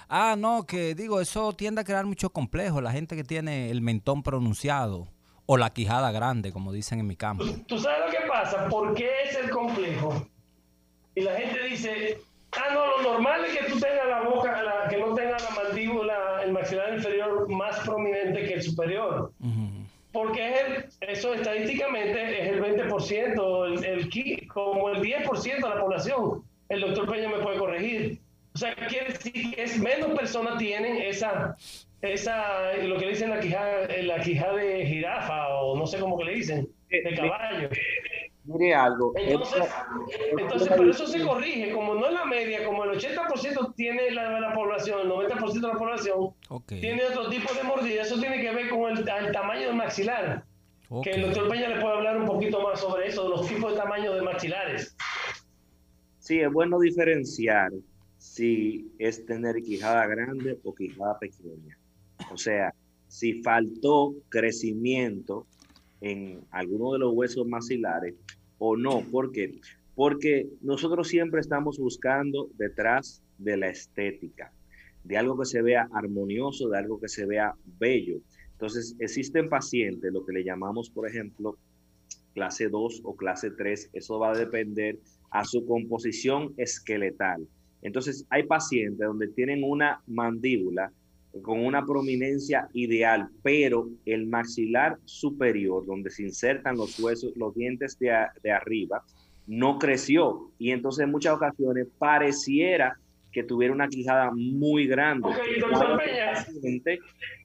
[0.08, 2.80] Ah, no, que digo, eso tiende a crear mucho complejo.
[2.80, 5.06] La gente que tiene el mentón pronunciado
[5.46, 7.44] o la quijada grande, como dicen en mi campo.
[7.68, 8.68] ¿Tú sabes lo que pasa?
[8.68, 10.26] ¿Por qué es el complejo?
[11.14, 12.20] Y la gente dice,
[12.52, 16.29] ah, no, lo normal es que tú tengas la boca, que no tenga la mandíbula,
[16.60, 19.32] el maxilar inferior más prominente que el superior.
[20.12, 26.42] Porque eso estadísticamente es el 20%, el, el, como el 10% de la población.
[26.68, 28.18] El doctor Peña me puede corregir.
[28.54, 31.56] O sea, quiere decir que es menos personas tienen esa,
[32.02, 36.24] esa, lo que dicen la quijada, la quijada de jirafa o no sé cómo que
[36.24, 37.68] le dicen, de caballo.
[38.44, 39.12] Mire algo.
[39.16, 39.68] Entonces,
[40.38, 44.40] entonces pero eso se corrige, como no es la media, como el 80% tiene la,
[44.40, 46.34] la, población, el 90% de la población
[46.66, 50.44] tiene otro tipo de mordida, eso tiene que ver con el, tamaño del maxilar.
[51.04, 53.72] Que el doctor Peña le puede hablar un poquito más sobre eso, de los tipos
[53.72, 54.96] de tamaño de maxilares.
[56.18, 57.70] Sí, es bueno diferenciar
[58.18, 61.78] si es tener quijada grande o quijada pequeña.
[62.32, 62.74] O sea,
[63.06, 65.46] si faltó crecimiento
[66.00, 68.14] en alguno de los huesos maxilares
[68.58, 69.02] o no.
[69.10, 69.60] ¿Por qué?
[69.94, 74.52] Porque nosotros siempre estamos buscando detrás de la estética,
[75.04, 78.20] de algo que se vea armonioso, de algo que se vea bello.
[78.52, 81.56] Entonces, existen pacientes, lo que le llamamos, por ejemplo,
[82.34, 84.98] clase 2 o clase 3, eso va a depender
[85.30, 87.46] a su composición esqueletal.
[87.82, 90.92] Entonces, hay pacientes donde tienen una mandíbula
[91.42, 97.98] con una prominencia ideal, pero el maxilar superior, donde se insertan los huesos, los dientes
[97.98, 99.02] de, arriba,
[99.46, 100.50] no creció.
[100.58, 102.98] Y entonces en muchas ocasiones pareciera
[103.32, 105.28] que tuviera una quijada muy grande.
[105.28, 106.46] Ok, doctor Peña.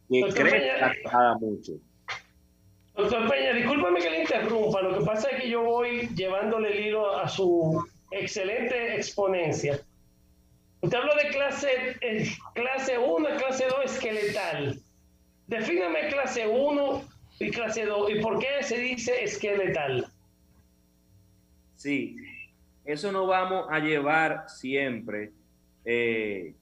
[0.10, 1.74] Que crece la quijada mucho.
[2.96, 4.82] Doctor Peña, discúlpame que le interrumpa.
[4.82, 9.80] Lo que pasa es que yo voy llevándole el hilo a su excelente exponencia.
[10.86, 11.68] Usted habló de clase,
[12.02, 14.80] eh, clase 1 y clase 2 esqueletal.
[15.48, 17.02] Defíname clase 1
[17.40, 18.12] y clase 2.
[18.12, 20.06] ¿Y por qué se dice esqueletal?
[21.76, 22.18] Sí,
[22.86, 25.32] eso nos vamos a llevar siempre,
[25.86, 26.54] eh,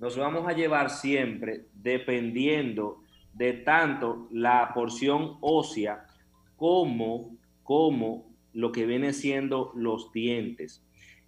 [0.00, 6.04] nos vamos a llevar siempre dependiendo de tanto la porción ósea
[6.56, 10.83] como, como lo que viene siendo los dientes.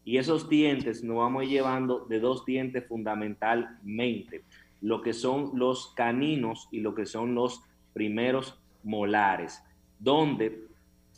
[0.07, 4.45] Y esos dientes nos vamos llevando de dos dientes fundamentalmente,
[4.81, 9.65] lo que son los caninos y lo que son los primeros molares,
[9.99, 10.63] donde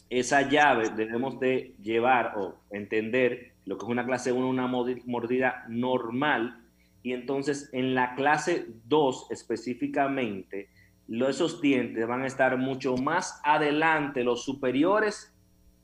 [0.09, 5.67] esa llave debemos de llevar o entender lo que es una clase 1, una mordida
[5.69, 6.65] normal
[7.03, 10.71] y entonces en la clase 2 específicamente,
[11.11, 15.35] esos dientes van a estar mucho más adelante, los superiores,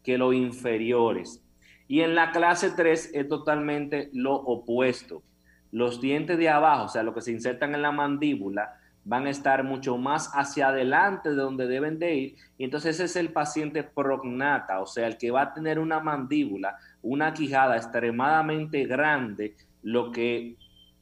[0.02, 1.43] que los inferiores.
[1.86, 5.22] Y en la clase 3 es totalmente lo opuesto.
[5.70, 9.30] Los dientes de abajo, o sea, lo que se insertan en la mandíbula, van a
[9.30, 12.36] estar mucho más hacia adelante de donde deben de ir.
[12.56, 16.00] Y entonces ese es el paciente prognata, o sea, el que va a tener una
[16.00, 20.56] mandíbula, una quijada extremadamente grande, lo que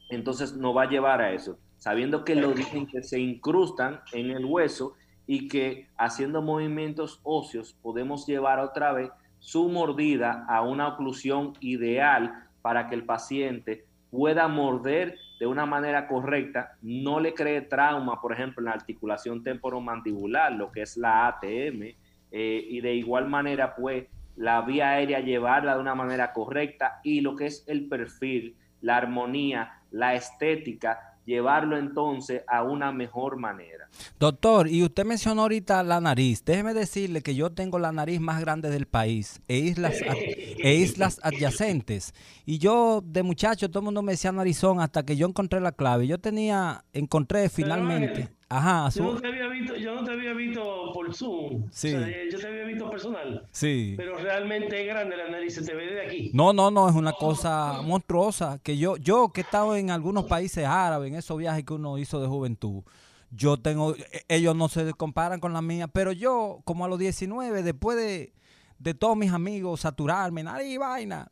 [0.09, 4.45] entonces no va a llevar a eso sabiendo que los dientes se incrustan en el
[4.45, 4.93] hueso
[5.27, 9.11] y que haciendo movimientos óseos podemos llevar otra vez
[9.43, 16.07] su mordida a una oclusión ideal para que el paciente pueda morder de una manera
[16.07, 21.27] correcta, no le cree trauma, por ejemplo, en la articulación temporomandibular, lo que es la
[21.27, 21.93] ATM,
[22.31, 24.05] eh, y de igual manera, pues,
[24.37, 28.95] la vía aérea llevarla de una manera correcta y lo que es el perfil, la
[28.95, 33.89] armonía, la estética llevarlo entonces a una mejor manera.
[34.19, 36.43] Doctor, y usted mencionó ahorita la nariz.
[36.43, 41.19] Déjeme decirle que yo tengo la nariz más grande del país e islas, e islas
[41.23, 42.13] adyacentes.
[42.45, 45.71] Y yo de muchacho, todo el mundo me decía narizón hasta que yo encontré la
[45.71, 46.07] clave.
[46.07, 48.29] Yo tenía, encontré finalmente...
[48.49, 51.67] Ajá, yo, no te había visto, yo no te había visto por Zoom.
[51.71, 51.91] Sí.
[52.31, 53.47] yo te había visto personal.
[53.51, 53.95] Sí.
[53.97, 56.31] Pero realmente es grande la nariz, se te ve de aquí.
[56.33, 58.59] No, no, no, es una cosa monstruosa.
[58.61, 61.97] Que yo, yo que he estado en algunos países árabes, en esos viajes que uno
[61.97, 62.83] hizo de juventud,
[63.31, 66.99] yo tengo, e, ellos no se comparan con la mía, pero yo, como a los
[66.99, 68.33] 19, después de,
[68.77, 71.31] de todos mis amigos saturarme, nariz y vaina.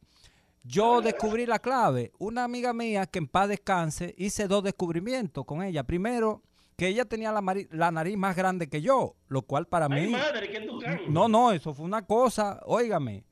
[0.64, 2.12] Yo descubrí la clave.
[2.20, 5.84] Una amiga mía que en paz descanse, hice dos descubrimientos con ella.
[5.84, 6.44] Primero,
[6.76, 10.08] que ella tenía la, nariz más grande que yo, lo cual para mí...
[10.08, 10.62] Madre, ¿qué
[11.08, 13.24] no, no, eso fue una cosa, óigame.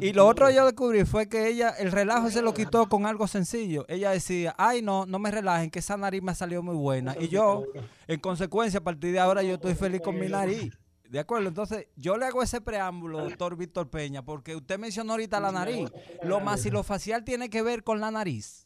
[0.00, 3.06] Y lo otro que yo descubrí fue que ella, el relajo se lo quitó con
[3.06, 3.84] algo sencillo.
[3.88, 7.14] Ella decía, ay no, no me relajen, que esa nariz me salió muy buena.
[7.20, 7.64] Y yo,
[8.08, 10.76] en consecuencia, a partir de ahora yo estoy feliz con mi nariz.
[11.08, 15.38] De acuerdo, entonces yo le hago ese preámbulo, doctor Víctor Peña, porque usted mencionó ahorita
[15.38, 15.88] la nariz.
[16.22, 18.65] Lo facial tiene que ver con la nariz.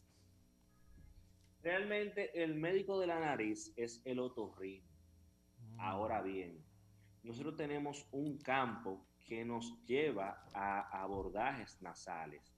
[1.63, 4.87] Realmente el médico de la nariz es el otorrino.
[5.59, 5.79] Mm.
[5.79, 6.63] Ahora bien,
[7.23, 12.55] nosotros tenemos un campo que nos lleva a abordajes nasales.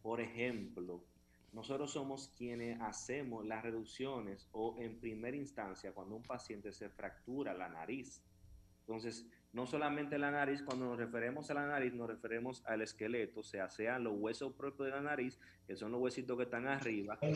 [0.00, 1.04] Por ejemplo,
[1.52, 7.54] nosotros somos quienes hacemos las reducciones o en primera instancia cuando un paciente se fractura
[7.54, 8.22] la nariz.
[8.80, 13.40] Entonces, no solamente la nariz, cuando nos referimos a la nariz, nos referimos al esqueleto,
[13.40, 16.68] o sea, sean los huesos propios de la nariz, que son los huesitos que están
[16.68, 17.26] arriba, o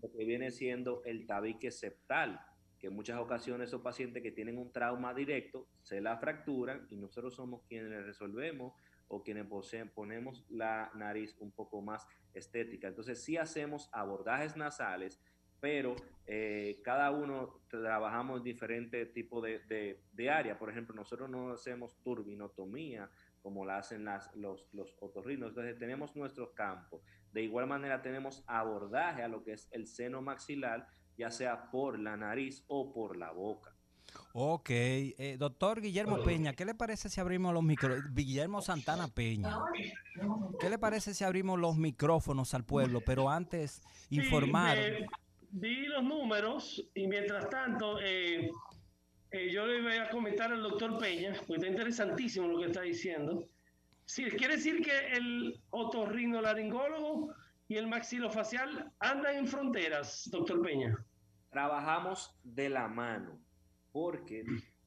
[0.00, 2.40] lo que viene siendo el tabique septal,
[2.78, 6.96] que en muchas ocasiones esos pacientes que tienen un trauma directo se la fracturan y
[6.96, 8.72] nosotros somos quienes resolvemos
[9.08, 9.46] o quienes
[9.94, 12.88] ponemos la nariz un poco más estética.
[12.88, 15.20] Entonces, sí hacemos abordajes nasales
[15.66, 15.96] pero
[16.28, 20.56] eh, cada uno trabajamos en diferentes tipos de, de, áreas.
[20.58, 23.10] Por ejemplo, nosotros no hacemos turbinotomía
[23.42, 27.02] como la hacen las, los, los otorrinos, entonces tenemos nuestros campos.
[27.32, 30.86] De igual manera tenemos abordaje a lo que es el seno maxilar,
[31.18, 33.74] ya sea por la nariz o por la boca.
[34.34, 38.14] Ok, eh, doctor Guillermo Peña, ¿qué le parece si abrimos los micrófonos?
[38.14, 39.58] Guillermo Santana Peña,
[40.60, 43.00] ¿qué le parece si abrimos los micrófonos al pueblo?
[43.04, 44.78] Pero antes, informar
[45.50, 48.50] di los números y mientras tanto eh,
[49.30, 52.82] eh, yo le voy a comentar al doctor Peña, porque está interesantísimo lo que está
[52.82, 53.48] diciendo.
[54.04, 57.34] Si quiere decir que el otorrinolaringólogo
[57.68, 60.96] y el maxilofacial andan en fronteras, doctor Peña.
[61.50, 63.40] Trabajamos de la mano,
[63.92, 64.44] porque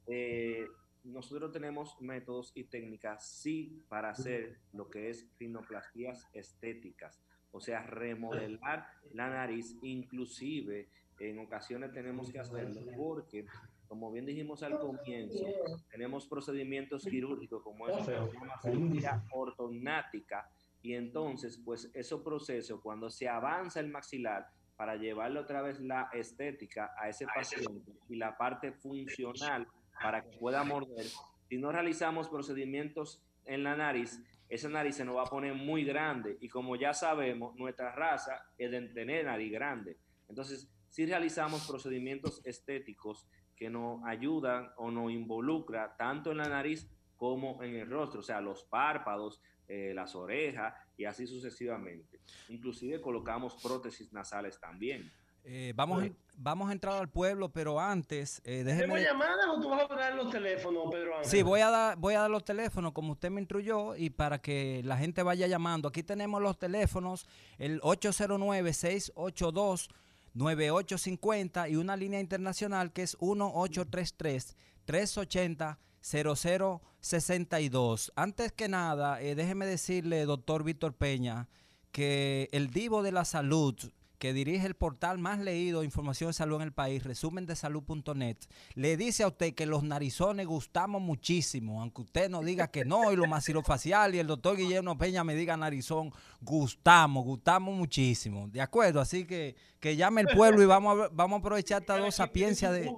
[0.07, 0.65] eh,
[1.03, 7.19] nosotros tenemos métodos y técnicas, sí, para hacer lo que es rinoplastías estéticas
[7.51, 13.45] o sea, remodelar la nariz, inclusive en ocasiones tenemos que hacerlo porque,
[13.87, 15.45] como bien dijimos al comienzo,
[15.91, 20.49] tenemos procedimientos quirúrgicos como es la cirugía ortognática
[20.81, 24.47] y entonces, pues, esos procesos, cuando se avanza el maxilar,
[24.79, 29.67] para llevarle otra vez la estética a ese paciente y la parte funcional
[30.01, 31.05] para que pueda morder,
[31.49, 35.83] si no realizamos procedimientos en la nariz, esa nariz se nos va a poner muy
[35.83, 39.97] grande y como ya sabemos, nuestra raza es de tener nariz grande.
[40.27, 46.89] Entonces, si realizamos procedimientos estéticos que nos ayudan o nos involucra tanto en la nariz
[47.15, 52.19] como en el rostro, o sea, los párpados, eh, las orejas y así sucesivamente.
[52.47, 55.11] Inclusive colocamos prótesis nasales también.
[55.43, 56.03] Eh, vamos,
[56.37, 59.01] vamos a entrar al pueblo, pero antes, eh, déjeme...
[59.01, 62.21] llamadas o tú vas a dar los teléfonos, Pedro Sí, voy a, dar, voy a
[62.21, 65.87] dar los teléfonos como usted me instruyó y para que la gente vaya llamando.
[65.87, 67.25] Aquí tenemos los teléfonos,
[67.57, 69.89] el 809-682.
[70.35, 78.11] 9850 y una línea internacional que es 1833 380 0062.
[78.15, 81.47] Antes que nada, eh, déjeme decirle, doctor Víctor Peña,
[81.91, 83.75] que el Divo de la Salud,
[84.19, 88.37] que dirige el portal más leído, Información de Salud en el país, resumen de salud.net,
[88.75, 93.11] le dice a usted que los narizones gustamos muchísimo, aunque usted no diga que no,
[93.11, 96.11] y lo maxilofacial, y el doctor Guillermo Peña me diga narizón,
[96.41, 99.01] gustamos, gustamos muchísimo, ¿de acuerdo?
[99.01, 102.73] Así que que llame el pueblo y vamos a, vamos a aprovechar esta dos sapiencias
[102.73, 102.91] de,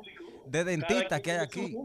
[0.48, 1.78] de dentistas que hay aquí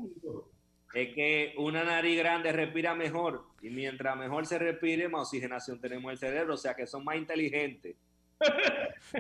[0.97, 6.05] es que una nariz grande respira mejor y mientras mejor se respire, más oxigenación tenemos
[6.05, 7.97] en el cerebro, o sea que son más inteligentes.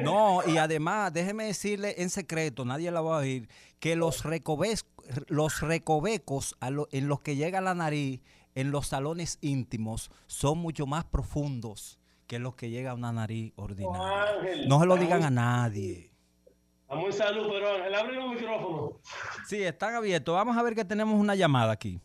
[0.02, 3.48] No, y además, déjeme decirle en secreto, nadie la va a oír,
[3.78, 4.24] que los,
[5.28, 6.56] los recovecos
[6.90, 8.20] en los que llega la nariz
[8.54, 13.52] en los salones íntimos son mucho más profundos que los que llega a una nariz
[13.56, 14.66] ordinaria.
[14.66, 16.10] No se lo digan a nadie.
[16.88, 18.90] Vamos a salud, pero Ángel, abre los micrófonos.
[19.46, 20.34] Sí, están abiertos.
[20.34, 22.00] Vamos a ver que tenemos una llamada aquí.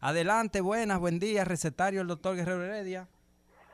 [0.00, 3.08] Adelante, buenas, buen día, recetario el doctor Guerrero Heredia.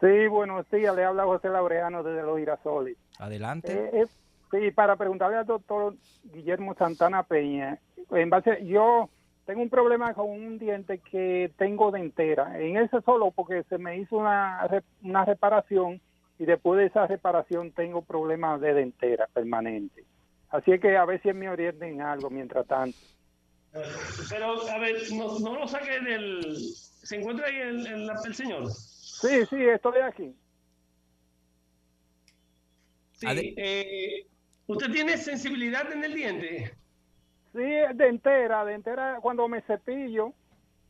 [0.00, 2.96] Sí, buenos días, le habla José Laureano desde Los Girasoles.
[3.18, 3.72] Adelante.
[3.72, 4.06] Eh, eh,
[4.50, 5.94] sí, para preguntarle al doctor
[6.24, 7.78] Guillermo Santana Peña,
[8.10, 9.08] en base, yo
[9.46, 12.60] tengo un problema con un diente que tengo de entera.
[12.60, 14.68] En ese solo porque se me hizo una,
[15.02, 16.00] una reparación
[16.38, 20.04] y después de esa reparación tengo problemas de dentera permanente.
[20.50, 22.98] Así es que a ver si me orienten algo mientras tanto.
[24.30, 26.42] Pero, a ver, no, no lo saque del...
[27.02, 28.64] ¿Se encuentra ahí el, el, señor?
[29.20, 30.36] Sí, sí, estoy aquí.
[33.12, 34.26] Sí, eh,
[34.66, 36.76] ¿usted tiene sensibilidad en el diente?
[37.54, 37.64] Sí,
[37.94, 40.34] dentera, dentera cuando me cepillo.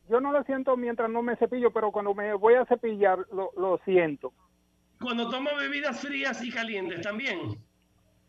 [0.09, 3.51] Yo no lo siento mientras no me cepillo, pero cuando me voy a cepillar lo,
[3.55, 4.33] lo siento.
[5.01, 7.57] Cuando toma bebidas frías y calientes también.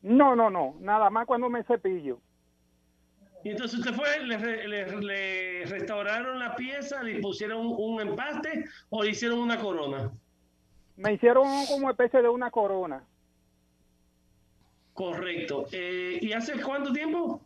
[0.02, 2.20] No, no, no, nada más cuando me cepillo.
[3.44, 9.38] Y entonces usted fue, le, restauraron la pieza, le pusieron un empaste o le hicieron
[9.38, 10.10] una corona.
[10.96, 13.04] Me hicieron como especie de una corona.
[14.92, 15.66] Correcto.
[15.70, 17.40] Eh, ¿Y hace cuánto tiempo?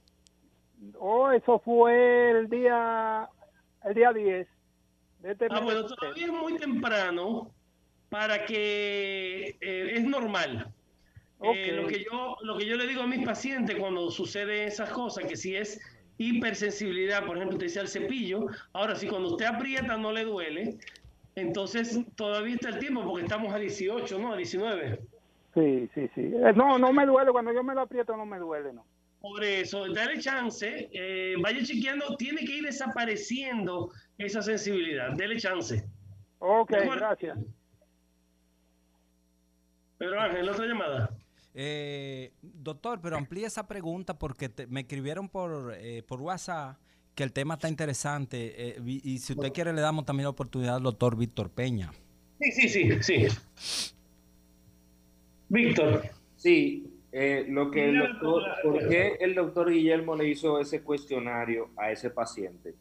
[0.98, 3.28] Oh, eso fue el día,
[3.84, 4.48] el día 10.
[5.18, 7.50] De este ah, bueno, todavía es muy temprano
[8.08, 10.72] para que eh, es normal.
[11.42, 14.90] Eh, lo, que yo, lo que yo le digo a mis pacientes cuando sucede esas
[14.90, 15.80] cosas, que si es
[16.18, 20.78] hipersensibilidad, por ejemplo, dice al cepillo, ahora si cuando usted aprieta no le duele,
[21.34, 24.32] entonces todavía está el tiempo porque estamos a 18, ¿no?
[24.32, 25.00] A 19.
[25.54, 26.20] Sí, sí, sí.
[26.20, 28.84] Eh, no, no me duele, cuando yo me lo aprieto no me duele, ¿no?
[29.20, 30.90] Por eso, dale chance,
[31.40, 35.84] vaya chequeando, tiene que ir desapareciendo esa sensibilidad, dele chance.
[36.40, 37.38] Ok, gracias.
[40.02, 41.10] Pedro Ángel, otra llamada.
[41.54, 46.78] Eh, doctor, pero amplíe esa pregunta porque me escribieron por, eh, por WhatsApp
[47.14, 50.76] que el tema está interesante eh, y, si usted quiere le damos también la oportunidad
[50.76, 51.92] al doctor Víctor Peña.
[52.40, 53.96] Sí, sí, sí, sí.
[55.50, 56.02] Víctor.
[56.36, 56.90] Sí,
[57.48, 62.08] lo que el doctor, ¿por qué el doctor Guillermo le hizo ese cuestionario a ese
[62.08, 62.74] paciente?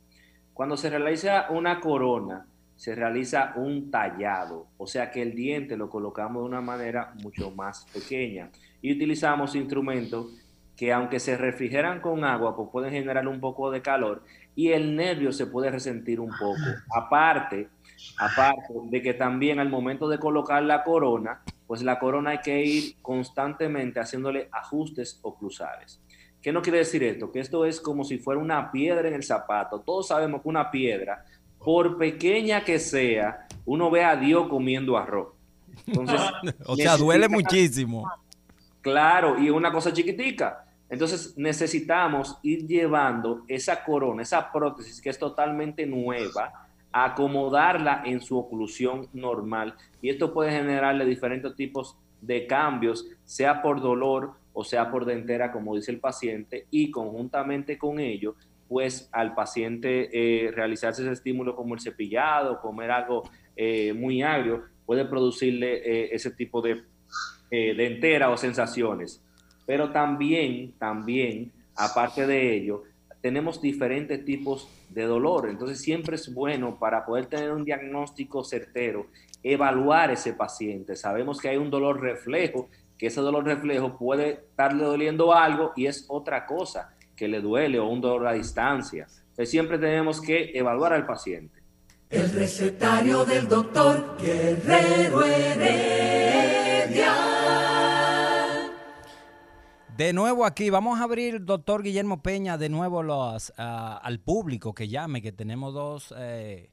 [0.54, 2.48] Cuando se realiza una corona,
[2.82, 7.52] se realiza un tallado, o sea que el diente lo colocamos de una manera mucho
[7.52, 8.50] más pequeña
[8.82, 10.34] y utilizamos instrumentos
[10.76, 14.24] que aunque se refrigeran con agua, pues pueden generar un poco de calor
[14.56, 16.58] y el nervio se puede resentir un poco.
[16.96, 17.70] Aparte,
[18.18, 22.66] aparte de que también al momento de colocar la corona, pues la corona hay que
[22.66, 26.02] ir constantemente haciéndole ajustes oclusales.
[26.42, 27.32] ¿Qué no quiere decir esto?
[27.32, 29.82] Que esto es como si fuera una piedra en el zapato.
[29.82, 31.24] Todos sabemos que una piedra
[31.64, 35.30] por pequeña que sea, uno ve a Dios comiendo arroz.
[36.66, 38.10] o sea, duele muchísimo.
[38.82, 40.66] Claro, y una cosa chiquitica.
[40.90, 48.38] Entonces necesitamos ir llevando esa corona, esa prótesis que es totalmente nueva, acomodarla en su
[48.38, 49.76] oclusión normal.
[50.02, 55.52] Y esto puede generarle diferentes tipos de cambios, sea por dolor o sea por dentera,
[55.52, 58.36] como dice el paciente, y conjuntamente con ello
[58.72, 64.64] pues al paciente eh, realizarse ese estímulo como el cepillado, comer algo eh, muy agrio,
[64.86, 66.82] puede producirle eh, ese tipo de,
[67.50, 69.22] de entera o sensaciones.
[69.66, 72.84] Pero también, también, aparte de ello,
[73.20, 75.50] tenemos diferentes tipos de dolor.
[75.50, 79.08] Entonces siempre es bueno para poder tener un diagnóstico certero,
[79.44, 80.96] evaluar ese paciente.
[80.96, 85.88] Sabemos que hay un dolor reflejo, que ese dolor reflejo puede estarle doliendo algo y
[85.88, 89.06] es otra cosa que le duele o un dolor a distancia.
[89.06, 91.62] Entonces siempre tenemos que evaluar al paciente.
[92.10, 97.14] El recetario del doctor Guerrero Heredia.
[99.96, 104.74] De nuevo aquí, vamos a abrir, doctor Guillermo Peña, de nuevo los, ah, al público
[104.74, 106.72] que llame, que tenemos dos eh,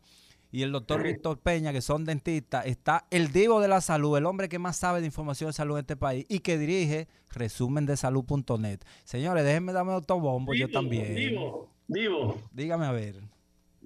[0.51, 4.25] y el doctor Víctor Peña, que son dentistas, está el divo de la salud, el
[4.25, 8.79] hombre que más sabe de información de salud en este país y que dirige resumendesalud.net.
[9.03, 11.39] Señores, déjenme darme otro bombo, yo también.
[11.93, 12.41] Divo.
[12.51, 13.21] Dígame a ver.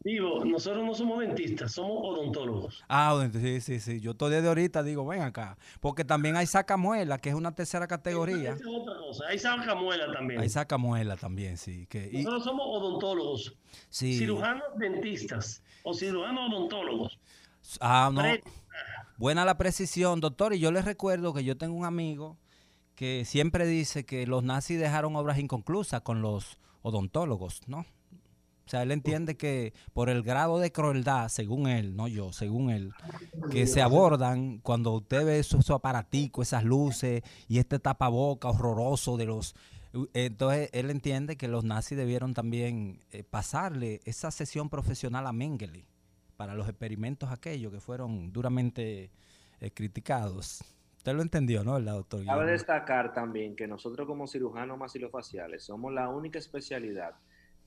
[0.04, 2.84] Digo, nosotros no somos dentistas, somos odontólogos.
[2.88, 4.00] Ah, sí, sí, sí.
[4.00, 5.58] Yo todavía de ahorita digo, ven acá.
[5.82, 8.54] Porque también hay sacamuela, que es una tercera categoría.
[8.54, 9.26] Esa es otra cosa.
[9.28, 10.40] Hay sacamuela también.
[10.40, 11.88] Hay sacamuela también, sí.
[11.88, 13.58] Que, nosotros somos odontólogos.
[13.90, 14.18] Sí.
[14.18, 17.20] Cirujanos dentistas o cirujanos odontólogos.
[17.82, 18.22] Ah, no.
[19.18, 20.54] Buena la precisión, doctor.
[20.54, 22.38] Y yo les recuerdo que yo tengo un amigo
[22.96, 27.86] que siempre dice que los nazis dejaron obras inconclusas con los odontólogos, ¿no?
[28.68, 32.70] O sea, él entiende que por el grado de crueldad, según él, no yo, según
[32.70, 32.92] él,
[33.50, 39.26] que se abordan cuando usted ve esos, aparaticos, esas luces y este tapaboca horroroso de
[39.26, 39.56] los...
[40.14, 45.86] Entonces él entiende que los nazis debieron también eh, pasarle esa sesión profesional a Mengele
[46.36, 49.12] para los experimentos aquellos que fueron duramente
[49.62, 50.62] eh, criticados.
[50.98, 52.26] Usted lo entendió, ¿no, doctor?
[52.26, 57.16] Cabe destacar también que nosotros como cirujanos masilofaciales somos la única especialidad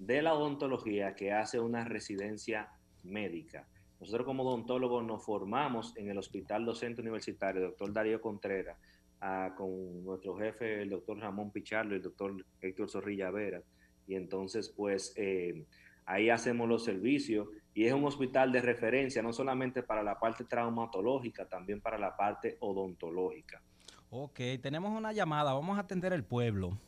[0.00, 2.70] de la odontología que hace una residencia
[3.04, 3.68] médica.
[4.00, 8.78] Nosotros como odontólogos nos formamos en el Hospital Docente Universitario, doctor Darío Contreras,
[9.20, 13.62] ah, con nuestro jefe, el doctor Ramón Pichardo y el doctor Héctor Zorrilla Vera.
[14.06, 15.66] Y entonces, pues, eh,
[16.06, 20.44] ahí hacemos los servicios y es un hospital de referencia, no solamente para la parte
[20.44, 23.62] traumatológica, también para la parte odontológica.
[24.08, 26.78] Ok, tenemos una llamada, vamos a atender el pueblo.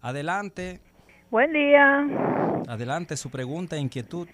[0.00, 0.80] Adelante.
[1.30, 2.08] Buen día.
[2.66, 4.26] Adelante, su pregunta e inquietud.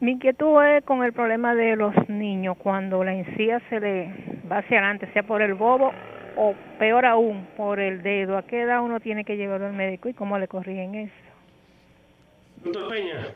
[0.00, 4.58] Mi inquietud es con el problema de los niños, cuando la encía se le va
[4.58, 5.92] hacia adelante, sea por el bobo
[6.36, 8.36] o peor aún, por el dedo.
[8.36, 11.14] ¿A qué edad uno tiene que llevarlo al médico y cómo le corrigen eso?
[12.64, 13.28] Doctor Peña.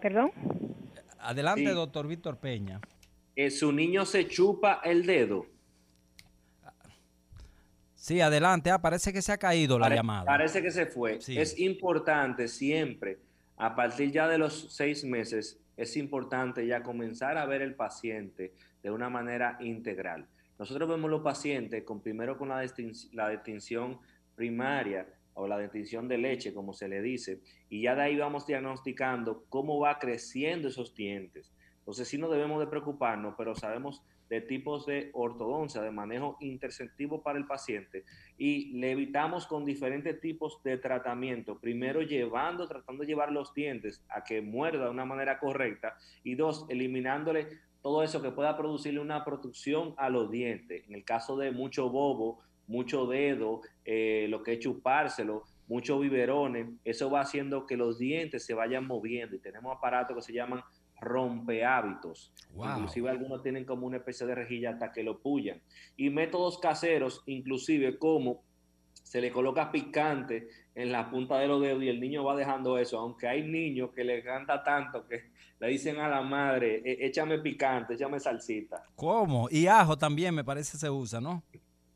[0.00, 0.30] ¿Perdón?
[1.18, 2.80] Adelante, doctor Víctor Peña.
[3.34, 5.46] Eh, ¿Su niño se chupa el dedo?
[8.06, 8.70] Sí, adelante.
[8.70, 10.24] Ah, parece que se ha caído la llamada.
[10.26, 11.18] Parece que se fue.
[11.26, 13.18] Es importante siempre,
[13.56, 18.54] a partir ya de los seis meses, es importante ya comenzar a ver el paciente
[18.80, 20.28] de una manera integral.
[20.56, 22.64] Nosotros vemos los pacientes con primero con la,
[23.10, 23.98] la distinción
[24.36, 28.46] primaria o la distinción de leche, como se le dice, y ya de ahí vamos
[28.46, 31.50] diagnosticando cómo va creciendo esos dientes.
[31.78, 37.22] Entonces sí no debemos de preocuparnos, pero sabemos de tipos de ortodoncia, de manejo intersectivo
[37.22, 38.04] para el paciente
[38.38, 41.58] y le evitamos con diferentes tipos de tratamiento.
[41.58, 46.34] Primero, llevando, tratando de llevar los dientes a que muerda de una manera correcta y
[46.34, 47.48] dos, eliminándole
[47.82, 50.84] todo eso que pueda producirle una producción a los dientes.
[50.88, 56.68] En el caso de mucho bobo, mucho dedo, eh, lo que es chupárselo, muchos biberones,
[56.84, 60.62] eso va haciendo que los dientes se vayan moviendo y tenemos aparatos que se llaman
[61.00, 62.32] rompe hábitos.
[62.54, 65.60] Inclusive algunos tienen como una especie de rejilla hasta que lo pullan.
[65.96, 68.42] Y métodos caseros, inclusive como
[69.06, 72.76] se le coloca picante en la punta de los dedos y el niño va dejando
[72.76, 75.30] eso, aunque hay niños que le encanta tanto que
[75.60, 78.82] le dicen a la madre, e, échame picante, échame salsita.
[78.94, 79.48] ¿Cómo?
[79.50, 81.42] Y ajo también me parece se usa, ¿no?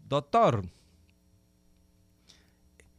[0.09, 0.63] Doctor,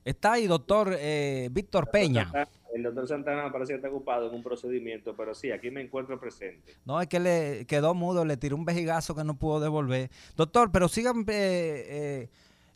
[0.03, 2.33] está ahí, doctor eh, Víctor Peña.
[2.73, 6.19] El doctor Santana parece que está ocupado en un procedimiento, pero sí, aquí me encuentro
[6.19, 6.75] presente.
[6.83, 10.11] No, es que le quedó mudo, le tiró un vejigazo que no pudo devolver.
[10.35, 12.29] Doctor, pero sigan, eh, eh,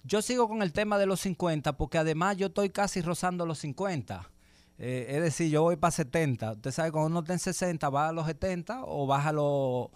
[0.04, 3.60] yo sigo con el tema de los 50, porque además yo estoy casi rozando los
[3.60, 4.30] 50.
[4.78, 6.54] Eh, es decir, yo voy para 70.
[6.54, 9.90] Usted sabe, cuando uno está en 60, va a los 70 o baja a los,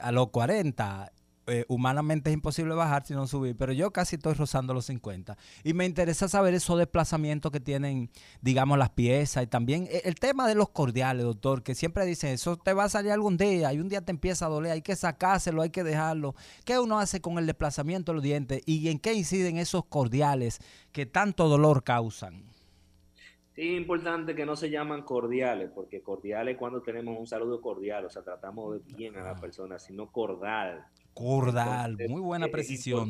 [0.00, 1.12] a los 40.
[1.48, 5.36] Eh, humanamente es imposible bajar sino subir, pero yo casi estoy rozando los 50.
[5.64, 10.14] Y me interesa saber esos desplazamientos que tienen, digamos, las piezas y también eh, el
[10.14, 13.72] tema de los cordiales, doctor, que siempre dicen, eso te va a salir algún día
[13.72, 16.36] y un día te empieza a doler, hay que sacárselo, hay que dejarlo.
[16.64, 20.60] ¿Qué uno hace con el desplazamiento de los dientes y en qué inciden esos cordiales
[20.92, 22.51] que tanto dolor causan?
[23.62, 28.04] Sí, es importante que no se llaman cordiales, porque cordiales cuando tenemos un saludo cordial,
[28.04, 30.84] o sea, tratamos de bien a la persona, sino cordal.
[31.14, 33.08] Cordal, muy buena precisión.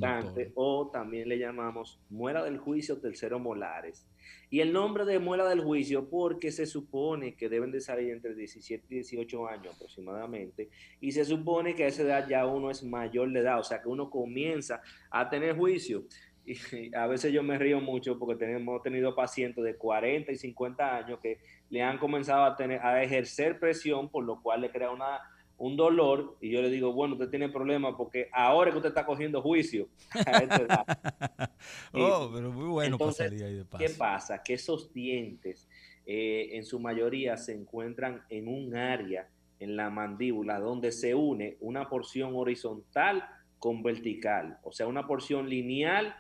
[0.54, 4.06] O también le llamamos muela del juicio tercero molares.
[4.50, 8.34] Y el nombre de muela del juicio porque se supone que deben de salir entre
[8.34, 10.68] 17 y 18 años aproximadamente.
[11.00, 13.80] Y se supone que a esa edad ya uno es mayor de edad, o sea
[13.80, 16.04] que uno comienza a tener juicio.
[16.44, 20.96] Y a veces yo me río mucho porque tenemos tenido pacientes de 40 y 50
[20.96, 21.38] años que
[21.70, 25.20] le han comenzado a, tener, a ejercer presión, por lo cual le crea una
[25.62, 29.06] un dolor y yo le digo, bueno, usted tiene problemas porque ahora que usted está
[29.06, 29.88] cogiendo juicio.
[31.92, 33.84] oh, pero muy bueno entonces, ahí de paso.
[33.84, 34.42] ¿Qué pasa?
[34.42, 35.68] Que esos dientes
[36.04, 39.28] eh, en su mayoría se encuentran en un área
[39.60, 43.24] en la mandíbula donde se une una porción horizontal
[43.60, 46.16] con vertical, o sea, una porción lineal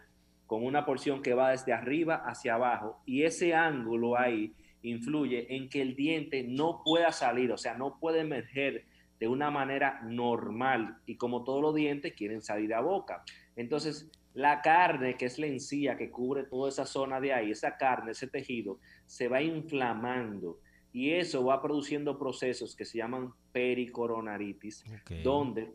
[0.52, 5.70] con una porción que va desde arriba hacia abajo y ese ángulo ahí influye en
[5.70, 8.84] que el diente no pueda salir, o sea, no puede emerger
[9.18, 13.24] de una manera normal y como todos los dientes quieren salir a boca.
[13.56, 17.78] Entonces, la carne, que es la encía que cubre toda esa zona de ahí, esa
[17.78, 20.60] carne, ese tejido, se va inflamando
[20.92, 24.84] y eso va produciendo procesos que se llaman pericoronaritis,
[25.24, 25.72] donde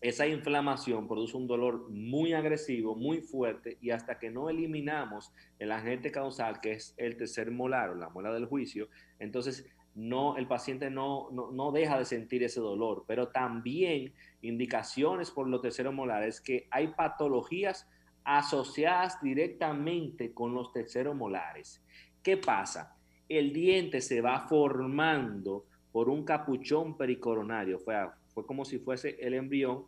[0.00, 5.72] esa inflamación produce un dolor muy agresivo, muy fuerte, y hasta que no eliminamos el
[5.72, 8.88] agente causal, que es el tercer molar o la muela del juicio,
[9.18, 15.48] entonces no, el paciente no, no, deja de sentir ese dolor, pero también indicaciones por
[15.48, 17.88] los terceros molares que hay patologías
[18.24, 21.82] asociadas directamente con los terceros molares.
[22.22, 22.96] ¿Qué pasa?
[23.28, 27.78] El diente se va formando por un capuchón pericoronario,
[28.40, 29.84] fue como si fuese el embrión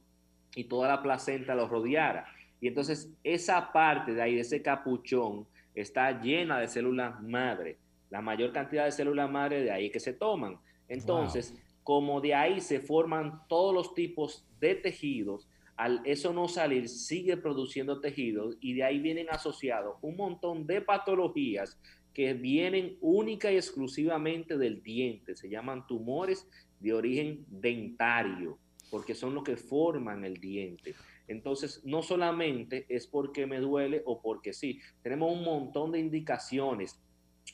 [0.54, 2.26] y toda la placenta lo rodeara.
[2.60, 7.78] Y entonces esa parte de ahí, de ese capuchón, está llena de células madre
[8.12, 10.58] la mayor cantidad de células madre de ahí que se toman.
[10.86, 16.90] Entonces, como de ahí se forman todos los tipos de tejidos, al eso no salir,
[16.90, 21.80] sigue produciendo tejidos y de ahí vienen asociados un montón de patologías
[22.12, 25.34] que vienen única y exclusivamente del diente.
[25.34, 26.46] Se llaman tumores
[26.82, 28.58] de origen dentario,
[28.90, 30.94] porque son los que forman el diente.
[31.28, 37.00] Entonces, no solamente es porque me duele o porque sí, tenemos un montón de indicaciones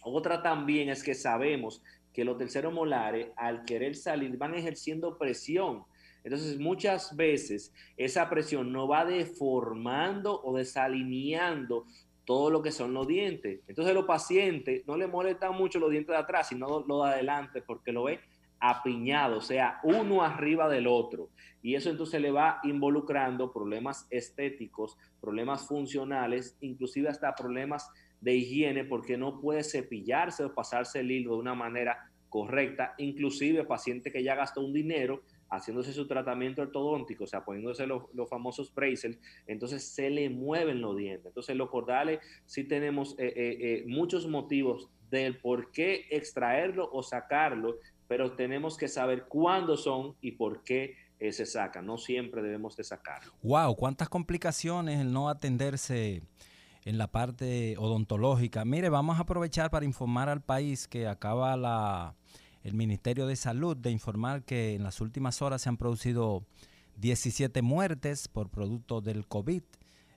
[0.03, 5.85] otra también es que sabemos que los terceros molares, al querer salir, van ejerciendo presión.
[6.24, 11.87] Entonces, muchas veces esa presión no va deformando o desalineando
[12.24, 13.61] todo lo que son los dientes.
[13.66, 17.62] Entonces, los pacientes no le molestan mucho los dientes de atrás, sino los de adelante,
[17.62, 18.20] porque lo ve
[18.61, 21.30] apiñado, o sea, uno arriba del otro.
[21.62, 27.90] Y eso entonces le va involucrando problemas estéticos, problemas funcionales, inclusive hasta problemas
[28.20, 33.64] de higiene porque no puede cepillarse o pasarse el hilo de una manera correcta, inclusive
[33.64, 38.74] paciente que ya gastó un dinero haciéndose su tratamiento ortodóntico, o sea, poniéndose los, famosos
[38.74, 41.26] braces, entonces se le mueven los dientes.
[41.26, 47.02] Entonces los cordales sí tenemos eh, eh, eh, muchos motivos del por qué extraerlo o
[47.02, 47.78] sacarlo,
[48.09, 50.96] pero tenemos que saber cuándo son y por qué
[51.30, 51.86] se sacan.
[51.86, 53.32] No siempre debemos de sacarlo.
[53.42, 56.22] Wow, cuántas complicaciones el no atenderse
[56.84, 58.64] en la parte odontológica.
[58.64, 62.14] Mire, vamos a aprovechar para informar al país que acaba la,
[62.62, 66.44] el Ministerio de Salud de informar que en las últimas horas se han producido
[66.96, 69.62] 17 muertes por producto del COVID.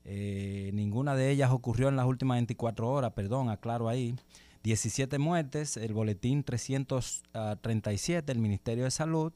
[0.03, 4.15] Eh, ninguna de ellas ocurrió en las últimas 24 horas, perdón, aclaro ahí.
[4.63, 9.33] 17 muertes, el boletín 337 del Ministerio de Salud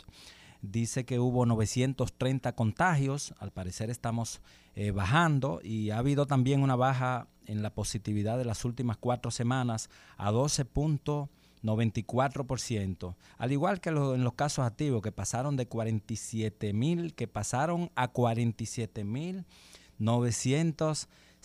[0.61, 4.41] dice que hubo 930 contagios, al parecer estamos
[4.75, 9.31] eh, bajando y ha habido también una baja en la positividad de las últimas cuatro
[9.31, 11.29] semanas a 12.9
[11.65, 13.15] 94%.
[13.37, 18.07] Al igual que en los casos activos, que pasaron de 47 mil, que pasaron a
[18.09, 19.45] 47 mil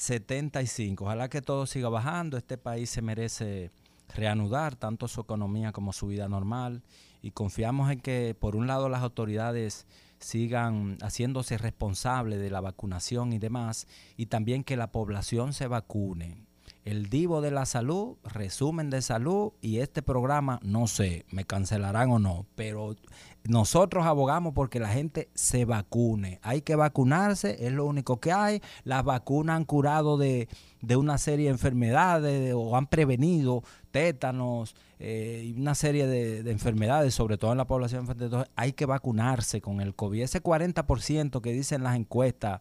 [0.01, 1.05] 975.
[1.05, 2.39] Ojalá que todo siga bajando.
[2.39, 3.71] Este país se merece
[4.15, 6.83] reanudar tanto su economía como su vida normal
[7.23, 9.87] y confiamos en que por un lado las autoridades
[10.19, 13.87] sigan haciéndose responsables de la vacunación y demás
[14.17, 16.50] y también que la población se vacune
[16.85, 22.11] el Divo de la Salud, resumen de salud y este programa, no sé, me cancelarán
[22.11, 22.97] o no, pero
[23.45, 26.39] nosotros abogamos porque la gente se vacune.
[26.43, 28.63] Hay que vacunarse, es lo único que hay.
[28.85, 30.49] Las vacunas han curado de,
[30.97, 37.39] una serie de enfermedades o han prevenido tétanos eh, una serie de, de, enfermedades, sobre
[37.39, 38.07] todo en la población.
[38.09, 40.23] Entonces hay que vacunarse con el COVID.
[40.23, 42.61] Ese 40% que dicen las encuestas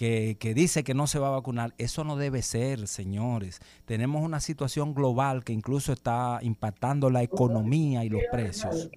[0.00, 1.74] que, dice que no se va a vacunar.
[1.76, 3.60] Eso no debe ser, señores.
[3.84, 8.88] Tenemos una situación global que incluso está impactando la economía y los precios.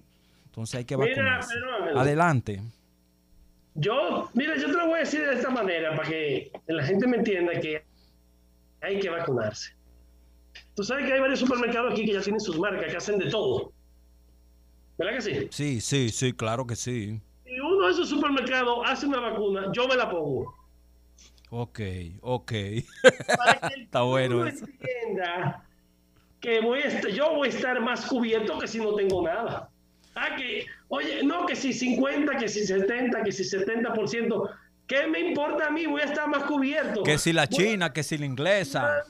[0.46, 1.52] Entonces hay que vacunarse.
[1.94, 2.62] Adelante.
[3.74, 7.06] Yo, mira, yo te lo voy a decir de esta manera para que la gente
[7.06, 7.84] me entienda que
[8.80, 9.74] hay que vacunarse.
[10.74, 13.28] Tú sabes que hay varios supermercados aquí que ya tienen sus marcas, que hacen de
[13.28, 13.72] todo.
[14.96, 15.48] ¿Verdad que sí?
[15.50, 17.20] Sí, sí, sí, claro que sí.
[17.44, 20.63] Y uno de esos supermercados hace una vacuna, yo me la pongo.
[21.56, 21.80] Ok,
[22.20, 22.52] ok.
[23.78, 24.66] Está bueno eso.
[26.40, 29.70] que voy a yo voy a estar más cubierto que si no tengo nada.
[30.16, 34.50] Ah, que, oye, no, que si 50, que si 70, que si 70%.
[34.88, 35.86] ¿Qué me importa a mí?
[35.86, 37.04] Voy a estar más cubierto.
[37.04, 39.04] Que si la china, que si la inglesa.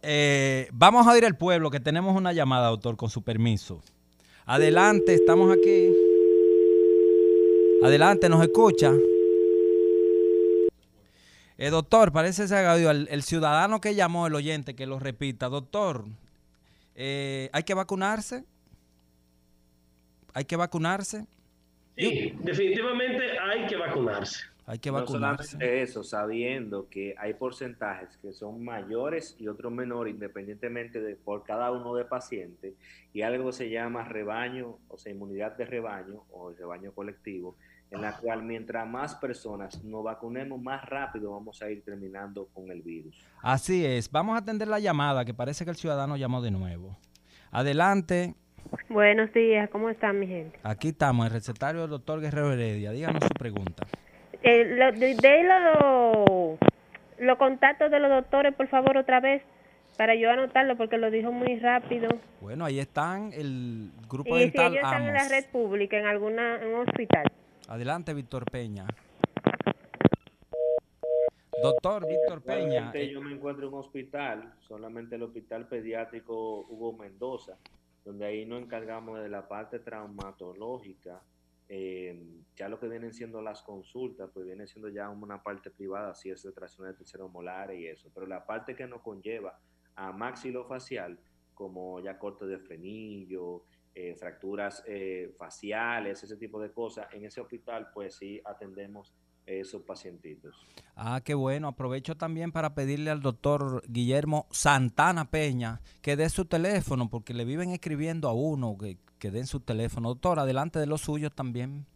[0.00, 3.82] Eh, vamos a ir al pueblo, que tenemos una llamada, doctor, con su permiso.
[4.46, 5.92] Adelante, estamos aquí.
[7.82, 8.92] Adelante, ¿nos escucha?
[11.56, 15.48] Eh, doctor, parece se ha el, el, ciudadano que llamó, el oyente, que lo repita.
[15.48, 16.04] Doctor,
[16.96, 18.44] eh, ¿hay que vacunarse?
[20.32, 21.26] ¿Hay que vacunarse?
[21.96, 24.40] Sí, definitivamente hay que vacunarse.
[24.66, 25.58] Hay que vacunarse.
[25.58, 31.44] No eso, sabiendo que hay porcentajes que son mayores y otros menores, independientemente de por
[31.44, 32.74] cada uno de pacientes,
[33.12, 37.56] y algo se llama rebaño, o sea, inmunidad de rebaño o rebaño colectivo,
[37.90, 42.70] en la cual mientras más personas nos vacunemos más rápido vamos a ir terminando con
[42.70, 43.16] el virus.
[43.42, 46.96] Así es, vamos a atender la llamada, que parece que el ciudadano llamó de nuevo.
[47.50, 48.34] Adelante.
[48.88, 50.58] Buenos días, ¿cómo están mi gente?
[50.62, 52.90] Aquí estamos, el recetario del doctor Guerrero Heredia.
[52.90, 53.86] Díganos su pregunta.
[54.42, 56.58] Eh, lo, de,
[57.18, 59.42] los contactos de los doctores, por favor, otra vez,
[59.96, 62.08] para yo anotarlo, porque lo dijo muy rápido.
[62.40, 66.06] Bueno, ahí están el grupo y dental si ellos están en la red pública, en
[66.06, 67.30] alguna en un hospital.
[67.68, 68.86] Adelante, Víctor Peña.
[71.62, 72.90] Doctor Víctor Peña.
[72.92, 77.56] Eh, yo me encuentro en un hospital, solamente el Hospital Pediátrico Hugo Mendoza,
[78.04, 81.22] donde ahí nos encargamos de la parte traumatológica.
[81.70, 82.22] Eh,
[82.54, 86.28] ya lo que vienen siendo las consultas, pues viene siendo ya una parte privada, así
[86.28, 88.10] es tracción de tercero molar y eso.
[88.12, 89.58] Pero la parte que nos conlleva
[89.94, 91.18] a maxilofacial,
[91.54, 97.40] como ya corte de frenillo, eh, fracturas eh, faciales, ese tipo de cosas, en ese
[97.40, 99.12] hospital pues sí atendemos
[99.46, 100.56] esos pacientitos.
[100.96, 101.68] Ah, qué bueno.
[101.68, 107.44] Aprovecho también para pedirle al doctor Guillermo Santana Peña que dé su teléfono, porque le
[107.44, 110.08] viven escribiendo a uno que, que den su teléfono.
[110.08, 111.86] Doctor, adelante de los suyos también.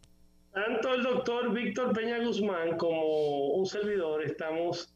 [0.51, 4.93] Tanto el doctor Víctor Peña Guzmán como un servidor estamos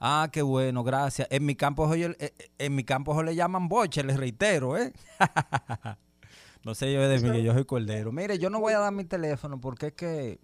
[0.00, 1.26] Ah, qué bueno, gracias.
[1.30, 4.92] En mi campo, eh, eh, en mi campo le llaman boche, les reitero, ¿eh?
[6.64, 8.12] no sé yo de mí, yo soy cordero.
[8.12, 10.38] Mire, yo no voy a dar mi teléfono porque es que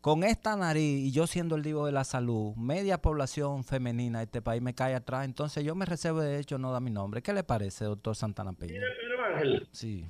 [0.00, 4.24] con esta nariz y yo siendo el divo de la salud, media población femenina de
[4.24, 7.22] este país me cae atrás, entonces yo me reservo de hecho no da mi nombre.
[7.22, 8.72] ¿Qué le parece, doctor Santana Peña?
[8.72, 9.68] Mire, Pedro Ángel.
[9.70, 10.04] Sí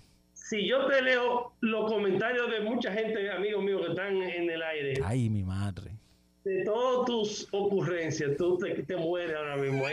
[0.49, 4.63] si yo te leo los comentarios de mucha gente, amigos míos, que están en el
[4.63, 4.95] aire.
[5.05, 5.93] Ay, mi madre.
[6.43, 9.85] De todas tus ocurrencias, tú te, mueres ahora mismo.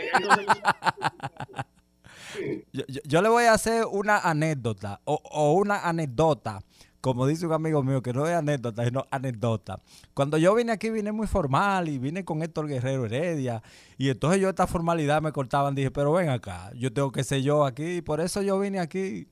[3.04, 6.60] yo, le voy a hacer una anécdota o, una anécdota
[7.02, 9.80] como dice un amigo mío, que no es anécdota, sino anécdota.
[10.12, 13.62] Cuando yo vine aquí, vine muy formal y vine con Héctor Guerrero Heredia.
[13.96, 15.76] Y entonces yo esta formalidad me cortaban.
[15.76, 18.02] Dije, pero ven acá, yo tengo que ser yo aquí.
[18.02, 19.28] Por eso yo vine aquí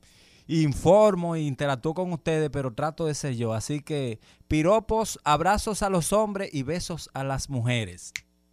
[0.47, 3.55] informo e interactúo con ustedes, pero trato de ser yo.
[3.55, 8.13] Así que piropos, abrazos a los hombres y besos a las mujeres.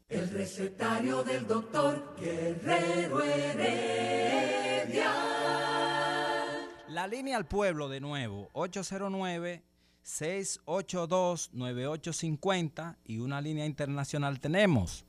[0.10, 5.12] El recetario del doctor Guerrero Heredia.
[6.90, 9.64] La línea al pueblo de nuevo, 809
[10.04, 15.06] 682-9850 y una línea internacional tenemos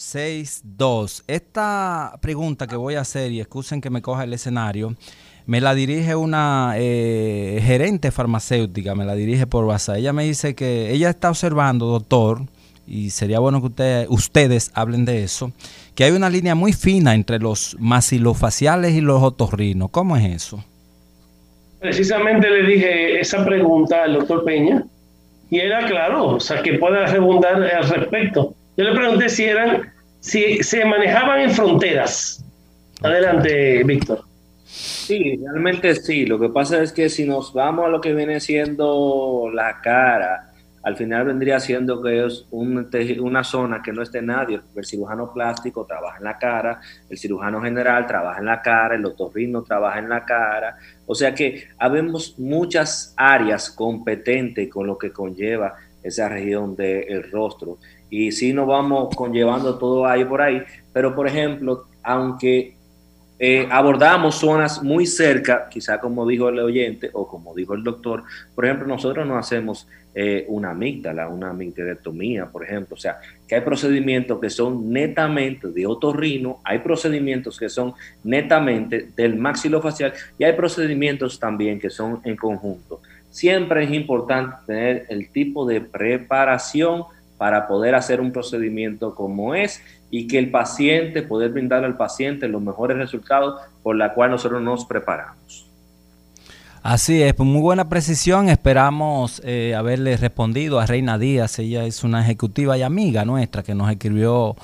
[0.00, 1.22] 1-833-380-0062.
[1.26, 4.96] Esta pregunta que voy a hacer, y excusen que me coja el escenario,
[5.46, 9.96] me la dirige una eh, gerente farmacéutica, me la dirige por WhatsApp.
[9.96, 12.42] Ella me dice que ella está observando, doctor,
[12.86, 15.52] y sería bueno que ustedes, hablen de eso,
[15.94, 19.90] que hay una línea muy fina entre los maxilofaciales y los otorrinos.
[19.90, 20.64] ¿Cómo es eso?
[21.78, 24.84] Precisamente le dije esa pregunta al doctor Peña
[25.50, 28.54] y era claro, o sea, que pueda rebundar al respecto.
[28.80, 32.42] Yo le pregunté si eran, si se manejaban en fronteras.
[33.02, 34.24] Adelante, Víctor.
[34.64, 36.24] Sí, realmente sí.
[36.24, 40.50] Lo que pasa es que si nos vamos a lo que viene siendo la cara,
[40.82, 44.58] al final vendría siendo que es una zona que no esté nadie.
[44.74, 49.04] El cirujano plástico trabaja en la cara, el cirujano general trabaja en la cara, el
[49.04, 50.78] otorrino trabaja en la cara.
[51.04, 57.76] O sea que habemos muchas áreas competentes con lo que conlleva esa región del rostro.
[58.10, 62.74] Y sí nos vamos conllevando todo ahí por ahí, pero por ejemplo, aunque
[63.38, 68.24] eh, abordamos zonas muy cerca, quizá como dijo el oyente o como dijo el doctor,
[68.54, 73.54] por ejemplo, nosotros no hacemos eh, una amígdala, una amigdalectomía, por ejemplo, o sea, que
[73.54, 77.94] hay procedimientos que son netamente de otorrino, hay procedimientos que son
[78.24, 83.00] netamente del maxilofacial y hay procedimientos también que son en conjunto.
[83.30, 87.04] Siempre es importante tener el tipo de preparación
[87.40, 92.46] para poder hacer un procedimiento como es y que el paciente, poder brindarle al paciente
[92.48, 95.66] los mejores resultados por la cual nosotros nos preparamos.
[96.82, 98.50] Así es, pues muy buena precisión.
[98.50, 101.58] Esperamos eh, haberle respondido a Reina Díaz.
[101.58, 104.54] Ella es una ejecutiva y amiga nuestra que nos escribió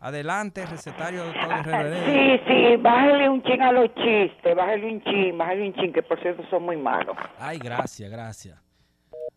[0.00, 1.64] Adelante, recetario doctor
[2.04, 6.02] Sí, sí, bájale un ching a los chistes, bájale un ching, bájale un ching, que
[6.02, 7.16] por cierto son muy malos.
[7.38, 8.60] Ay, gracias, gracias.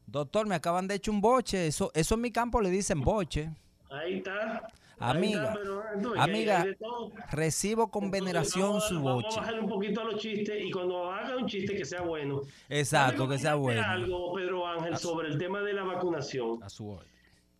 [0.05, 3.51] Doctor, me acaban de echar un boche, eso, eso en mi campo le dicen boche.
[3.89, 4.67] Ahí está.
[4.99, 5.57] Amiga,
[6.17, 6.65] amiga,
[7.31, 9.23] recibo con veneración su boche.
[9.23, 12.01] Vamos a bajarle un poquito a los chistes y cuando haga un chiste que sea
[12.01, 12.41] bueno.
[12.67, 13.81] Exacto, que sea bueno.
[13.81, 16.61] algo, Pedro Ángel, sobre el tema de la vacunación.
[16.61, 16.99] A su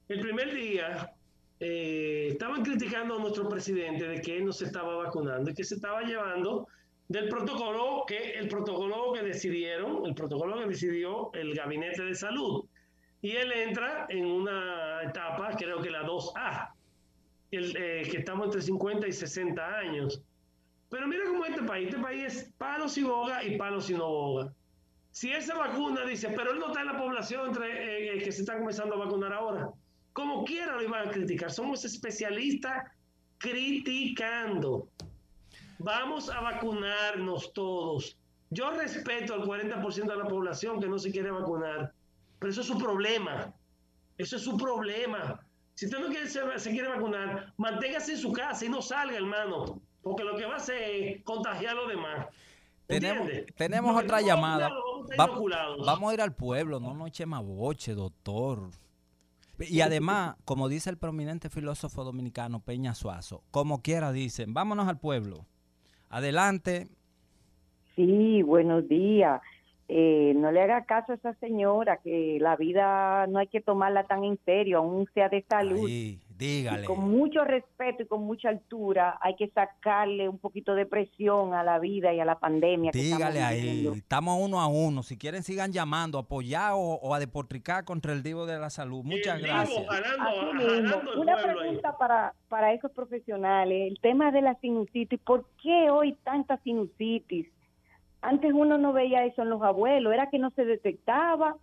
[0.10, 1.14] El primer día
[1.62, 5.64] eh, estaban criticando a nuestro presidente de que él no se estaba vacunando y que
[5.64, 6.68] se estaba llevando
[7.08, 12.66] del protocolo que el protocolo que decidieron, el protocolo que decidió el gabinete de salud.
[13.22, 16.74] Y él entra en una etapa, creo que la 2A,
[17.52, 20.22] el, eh, que estamos entre 50 y 60 años.
[20.90, 24.08] Pero mira cómo este país, este país es palos y boga y palos y no
[24.08, 24.54] boga.
[25.12, 28.42] Si se vacuna, dice, pero él no está en la población entre eh, que se
[28.42, 29.70] está comenzando a vacunar ahora.
[30.14, 31.52] Como quiera lo iban a criticar.
[31.52, 32.92] Somos especialistas
[33.38, 34.90] criticando.
[35.80, 38.18] Vamos a vacunarnos todos.
[38.50, 41.94] Yo respeto al 40% de la población que no se quiere vacunar,
[42.40, 43.54] pero eso es su problema.
[44.18, 45.40] Eso es su problema.
[45.80, 49.80] Si usted no quiere, se, quiere vacunar, manténgase en su casa y no salga, hermano,
[50.02, 52.28] porque lo que va a hacer es contagiar a los demás.
[52.86, 54.70] Tenemos, tenemos otra llamada.
[55.16, 58.72] vamos a ir al pueblo, no nos echemos boche, doctor.
[59.58, 65.00] Y además, como dice el prominente filósofo dominicano Peña Suazo, como quiera dicen, vámonos al
[65.00, 65.46] pueblo.
[66.10, 66.90] Adelante.
[67.96, 69.40] Sí, buenos días.
[69.92, 74.04] Eh, no le haga caso a esa señora, que la vida no hay que tomarla
[74.04, 75.90] tan en serio, aún sea de salud.
[76.38, 76.84] Dígale.
[76.84, 81.54] Y con mucho respeto y con mucha altura hay que sacarle un poquito de presión
[81.54, 82.92] a la vida y a la pandemia.
[82.92, 83.94] que Dígale estamos ahí, viviendo.
[83.96, 85.04] estamos uno a uno.
[85.04, 89.04] Si quieren, sigan llamando, apoyar o, o a deportricar contra el Divo de la Salud.
[89.04, 89.86] Muchas gracias.
[89.90, 95.90] Así mismo, una pregunta para, para esos profesionales, el tema de la sinusitis, ¿por qué
[95.90, 97.48] hoy tanta sinusitis?
[98.22, 101.56] Antes uno no veía eso en los abuelos, ¿era que no se detectaba?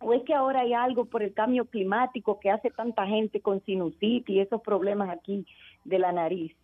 [0.00, 3.64] ¿O es que ahora hay algo por el cambio climático que hace tanta gente con
[3.64, 5.46] sinusitis y esos problemas aquí
[5.84, 6.56] de la nariz?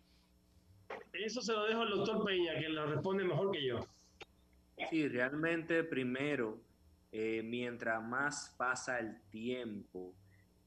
[1.13, 3.79] Eso se lo dejo al doctor Peña, que lo responde mejor que yo.
[4.89, 6.57] Sí, realmente primero,
[7.11, 10.13] eh, mientras más pasa el tiempo,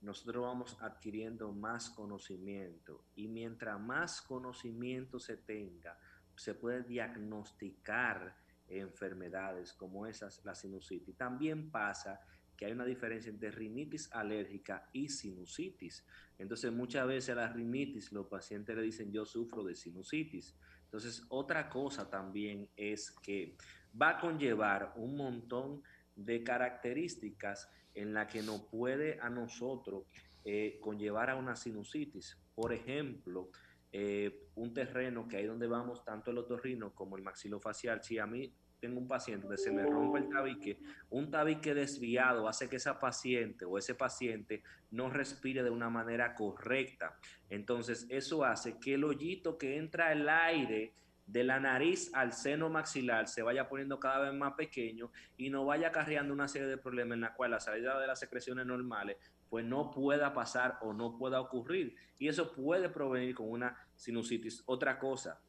[0.00, 5.98] nosotros vamos adquiriendo más conocimiento y mientras más conocimiento se tenga,
[6.34, 8.41] se puede diagnosticar
[8.78, 11.16] enfermedades como esas, la sinusitis.
[11.16, 12.20] También pasa
[12.56, 16.06] que hay una diferencia entre rinitis alérgica y sinusitis.
[16.38, 20.56] Entonces muchas veces a la rinitis los pacientes le dicen yo sufro de sinusitis.
[20.84, 23.56] Entonces otra cosa también es que
[24.00, 25.82] va a conllevar un montón
[26.14, 30.04] de características en la que nos puede a nosotros
[30.44, 32.38] eh, conllevar a una sinusitis.
[32.54, 33.50] Por ejemplo,
[33.92, 38.26] eh, un terreno que ahí donde vamos tanto el otorrino como el maxilofacial, si a
[38.26, 40.76] mí tengo un paciente que se me rompe el tabique,
[41.08, 46.34] un tabique desviado hace que esa paciente o ese paciente no respire de una manera
[46.34, 47.16] correcta.
[47.48, 50.94] Entonces, eso hace que el hoyito que entra el aire
[51.28, 55.64] de la nariz al seno maxilar se vaya poniendo cada vez más pequeño y no
[55.64, 59.16] vaya acarreando una serie de problemas en la cual la salida de las secreciones normales
[59.48, 61.94] pues no pueda pasar o no pueda ocurrir.
[62.18, 64.64] Y eso puede provenir con una sinusitis.
[64.66, 65.40] Otra cosa,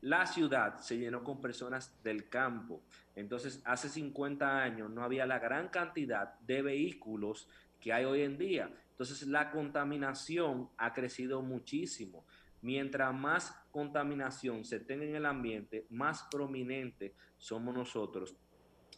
[0.00, 2.82] la ciudad se llenó con personas del campo.
[3.16, 7.48] Entonces, hace 50 años no había la gran cantidad de vehículos
[7.80, 8.70] que hay hoy en día.
[8.90, 12.24] Entonces, la contaminación ha crecido muchísimo.
[12.60, 18.36] Mientras más contaminación se tenga en el ambiente, más prominente somos nosotros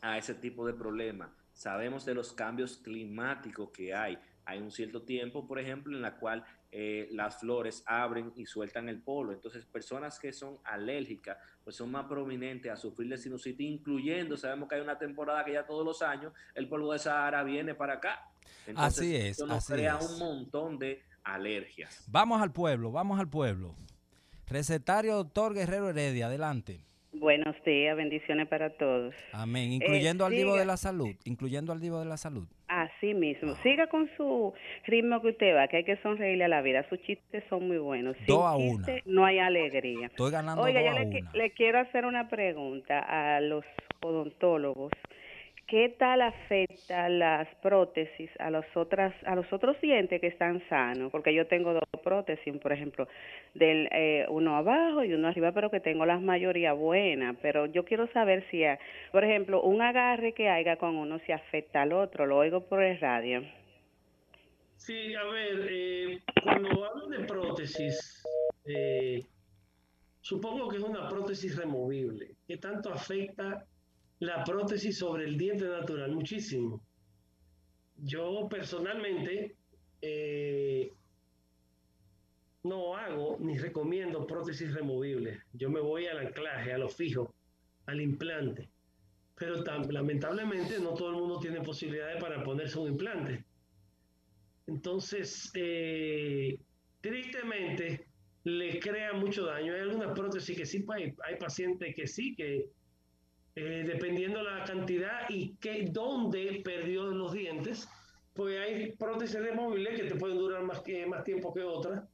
[0.00, 1.34] a ese tipo de problema.
[1.52, 4.18] Sabemos de los cambios climáticos que hay.
[4.50, 8.88] Hay un cierto tiempo, por ejemplo, en la cual eh, las flores abren y sueltan
[8.88, 9.30] el polvo.
[9.30, 14.68] Entonces, personas que son alérgicas, pues son más prominentes a sufrir de sinusitis, incluyendo, sabemos
[14.68, 17.94] que hay una temporada que ya todos los años el polvo de Sahara viene para
[17.94, 18.28] acá.
[18.66, 20.10] Entonces, Así es, Eso nos así crea es.
[20.10, 22.04] un montón de alergias.
[22.08, 23.76] Vamos al pueblo, vamos al pueblo.
[24.48, 26.84] Recetario doctor Guerrero Heredia, adelante.
[27.12, 29.14] Buenos días, bendiciones para todos.
[29.32, 29.72] Amén.
[29.72, 31.14] Incluyendo al Divo de la Salud.
[31.24, 32.48] Incluyendo al Divo de la Salud.
[33.00, 33.54] Así mismo.
[33.62, 34.52] Siga con su
[34.84, 36.86] ritmo que usted va, que hay que sonreírle a la vida.
[36.90, 38.14] Sus chistes son muy buenos.
[38.18, 40.08] Sin Dos a chiste no hay alegría.
[40.08, 41.30] Estoy ganando Oiga, dos yo a le, una.
[41.32, 43.64] le quiero hacer una pregunta a los
[44.02, 44.92] odontólogos.
[45.70, 51.12] ¿Qué tal afecta las prótesis a los otras a los otros dientes que están sanos?
[51.12, 53.06] Porque yo tengo dos prótesis, por ejemplo,
[53.54, 57.36] del eh, uno abajo y uno arriba, pero que tengo las mayoría buenas.
[57.40, 58.80] Pero yo quiero saber si, eh,
[59.12, 62.26] por ejemplo, un agarre que haya con uno se afecta al otro.
[62.26, 63.40] Lo oigo por el radio.
[64.74, 68.24] Sí, a ver, eh, cuando hablo de prótesis,
[68.64, 69.24] eh,
[70.20, 72.34] supongo que es una prótesis removible.
[72.44, 73.64] ¿Qué tanto afecta
[74.20, 76.12] la prótesis sobre el diente natural?
[76.12, 76.86] Muchísimo.
[77.96, 79.56] Yo personalmente
[80.00, 80.92] eh,
[82.62, 85.42] no hago ni recomiendo prótesis removibles.
[85.52, 87.34] Yo me voy al anclaje, a lo fijo,
[87.86, 88.70] al implante.
[89.36, 93.46] Pero tam- lamentablemente no todo el mundo tiene posibilidades para ponerse un implante.
[94.66, 96.58] Entonces, eh,
[97.00, 98.06] tristemente,
[98.44, 99.74] le crea mucho daño.
[99.74, 102.70] Hay algunas prótesis que sí, pues, hay, hay pacientes que sí, que
[103.60, 107.88] eh, dependiendo la cantidad y que dónde perdió los dientes,
[108.34, 112.04] pues hay prótesis removibles que te pueden durar más, que, más tiempo que otras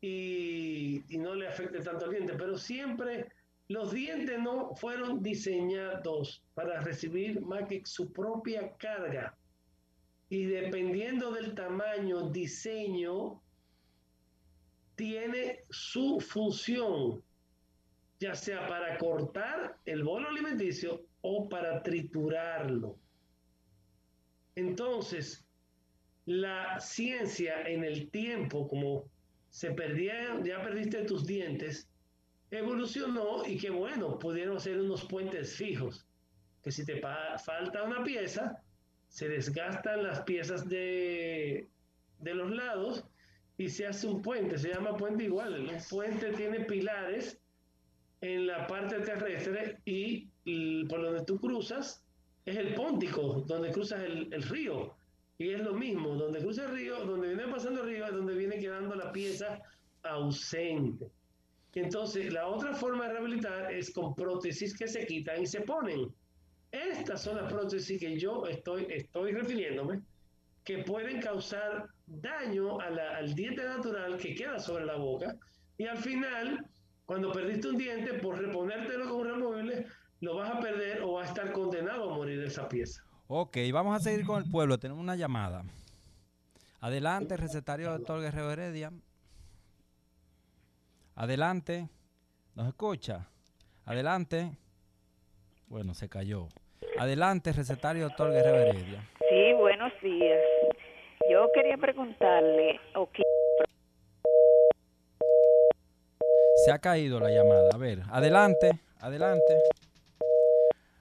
[0.00, 2.34] y, y no le afecte tanto al diente.
[2.36, 3.28] Pero siempre
[3.68, 9.36] los dientes no fueron diseñados para recibir más que su propia carga
[10.30, 13.42] y dependiendo del tamaño, diseño,
[14.94, 17.20] tiene su función,
[18.20, 22.98] ya sea para cortar el bolo alimenticio o para triturarlo.
[24.54, 25.44] Entonces,
[26.26, 29.06] la ciencia en el tiempo, como
[29.48, 31.88] se perdían, ya perdiste tus dientes,
[32.50, 36.06] evolucionó y que bueno, pudieron ser unos puentes fijos,
[36.62, 38.62] que si te falta una pieza,
[39.08, 41.68] se desgastan las piezas de,
[42.18, 43.04] de los lados
[43.56, 45.68] y se hace un puente, se llama puente igual.
[45.68, 47.40] Un puente tiene pilares
[48.50, 50.28] la parte terrestre y,
[50.86, 52.02] por donde tú cruzas
[52.44, 54.94] es el póntico, donde cruzas el, el río.
[55.38, 58.34] Y es lo mismo, donde cruza el río, donde viene pasando el río, es donde
[58.34, 59.60] viene quedando la pieza
[60.02, 61.06] ausente.
[61.74, 66.12] Entonces, la otra forma de rehabilitar es con prótesis que se quitan y se ponen.
[66.72, 70.02] Estas son las prótesis que yo estoy, estoy refiriéndome,
[70.64, 75.36] que pueden causar daño al diente natural que queda sobre la boca
[75.80, 76.66] y al final,
[77.10, 79.84] cuando perdiste un diente, por reponértelo con un removible,
[80.20, 83.02] lo vas a perder o va a estar condenado a morir de esa pieza.
[83.26, 84.78] Ok, vamos a seguir con el pueblo.
[84.78, 85.64] Tenemos una llamada.
[86.78, 88.92] Adelante, recetario doctor Guerrero Heredia.
[91.16, 91.88] Adelante.
[92.54, 93.26] ¿Nos escucha?
[93.86, 94.52] Adelante.
[95.66, 96.46] Bueno, se cayó.
[96.96, 99.04] Adelante, recetario doctor Guerrero Heredia.
[99.28, 100.40] Sí, buenos días.
[101.28, 102.78] Yo quería preguntarle,
[106.64, 107.70] Se ha caído la llamada.
[107.72, 109.54] A ver, adelante, adelante.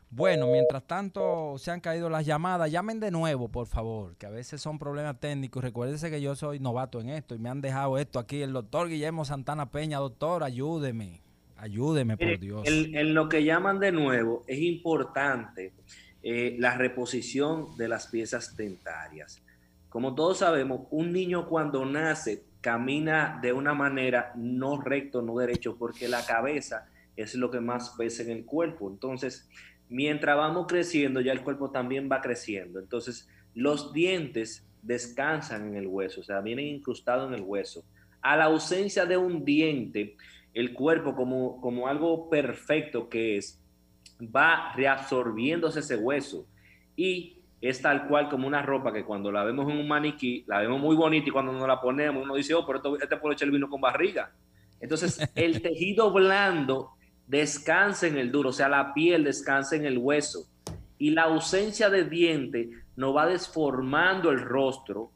[0.09, 4.29] Bueno, mientras tanto se han caído las llamadas, llamen de nuevo, por favor, que a
[4.29, 5.63] veces son problemas técnicos.
[5.63, 8.41] Recuérdense que yo soy novato en esto y me han dejado esto aquí.
[8.41, 11.21] El doctor Guillermo Santana Peña, doctor, ayúdeme,
[11.57, 12.63] ayúdeme, por Dios.
[12.65, 15.73] En, lo que llaman de nuevo, es importante
[16.23, 19.43] eh, la reposición de las piezas dentarias.
[19.89, 25.77] Como todos sabemos, un niño cuando nace camina de una manera no recto, no derecho,
[25.77, 28.89] porque la cabeza es lo que más pesa en el cuerpo.
[28.89, 29.49] Entonces,
[29.89, 32.79] mientras vamos creciendo, ya el cuerpo también va creciendo.
[32.79, 37.83] Entonces, los dientes descansan en el hueso, o sea, vienen incrustados en el hueso.
[38.21, 40.15] A la ausencia de un diente,
[40.53, 43.59] el cuerpo como, como algo perfecto que es,
[44.21, 46.47] va reabsorbiéndose ese hueso
[46.95, 50.59] y es tal cual como una ropa que cuando la vemos en un maniquí, la
[50.59, 53.47] vemos muy bonita y cuando nos la ponemos uno dice, oh, pero este puede echar
[53.47, 54.31] el vino con barriga.
[54.79, 56.91] Entonces, el tejido blando
[57.27, 60.47] descansa en el duro, o sea, la piel descansa en el hueso.
[60.97, 65.11] Y la ausencia de diente no va desformando el rostro.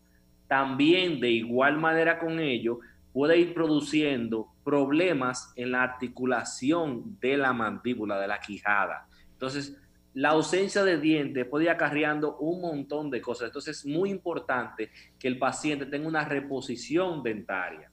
[0.48, 2.80] También, de igual manera con ello,
[3.12, 9.08] puede ir produciendo problemas en la articulación de la mandíbula, de la quijada.
[9.34, 9.78] Entonces,
[10.14, 13.48] la ausencia de diente puede ir acarreando un montón de cosas.
[13.48, 17.90] Entonces, es muy importante que el paciente tenga una reposición dentaria.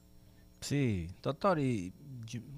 [0.61, 1.91] Sí, doctor, y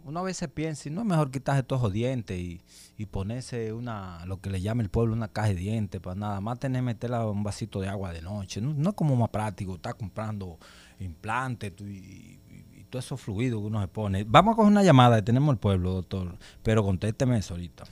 [0.04, 2.62] uno a veces piensa, no es mejor quitarse todos los dientes y,
[2.98, 6.42] y, ponerse una, lo que le llama el pueblo, una caja de dientes, para nada
[6.42, 8.60] más tener meterla un vasito de agua de noche.
[8.60, 10.60] No, es como más práctico, está comprando
[11.00, 14.26] implantes y, y, todo eso fluido que uno se pone.
[14.26, 17.86] Vamos a coger una llamada, tenemos el pueblo, doctor, pero contésteme eso ahorita.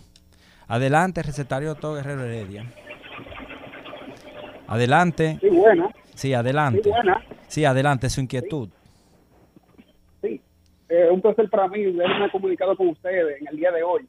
[0.71, 2.63] Adelante, recetario doctor Guerrero Heredia.
[4.67, 5.37] Adelante.
[5.41, 5.93] Sí, buena.
[6.15, 6.89] Sí, adelante.
[7.49, 8.69] Sí, adelante, su inquietud.
[10.23, 14.07] Eh, un placer para mí haberme comunicado con ustedes en el día de hoy.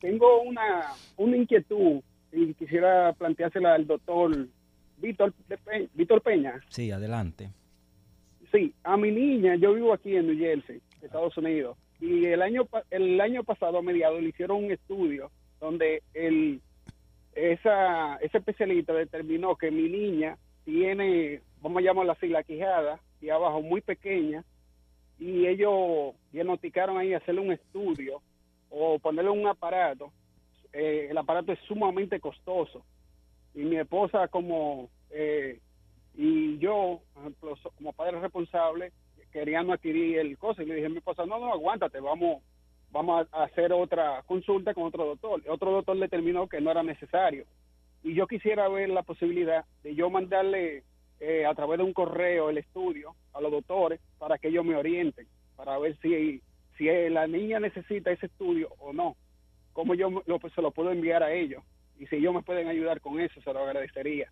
[0.00, 0.86] Tengo una,
[1.18, 2.00] una inquietud
[2.32, 4.48] y quisiera planteársela al doctor
[4.98, 5.32] Víctor,
[5.94, 6.60] Víctor Peña.
[6.68, 7.50] Sí, adelante.
[8.50, 12.66] Sí, a mi niña, yo vivo aquí en New Jersey, Estados Unidos, y el año
[12.90, 15.30] el año pasado a mediados le hicieron un estudio
[15.60, 16.60] donde el
[17.34, 23.28] esa ese especialista determinó que mi niña tiene, vamos a llamarla así, la quijada y
[23.28, 24.44] abajo muy pequeña
[25.18, 28.20] y ellos diagnosticaron ahí hacerle un estudio
[28.70, 30.12] o ponerle un aparato.
[30.72, 32.82] Eh, el aparato es sumamente costoso
[33.54, 35.60] y mi esposa como eh,
[36.14, 37.00] y yo
[37.76, 38.92] como padre responsable
[39.32, 42.42] queríamos adquirir el cosa y le dije a mi esposa no no aguántate vamos
[42.96, 47.44] vamos a hacer otra consulta con otro doctor otro doctor determinó que no era necesario
[48.02, 50.84] y yo quisiera ver la posibilidad de yo mandarle
[51.18, 54.76] eh, a través de un correo el estudio a los doctores para que ellos me
[54.76, 55.26] orienten,
[55.56, 56.42] para ver si,
[56.76, 59.16] si la niña necesita ese estudio o no,
[59.72, 61.62] cómo yo pues, se lo puedo enviar a ellos
[61.98, 64.30] y si ellos me pueden ayudar con eso, se lo agradecería.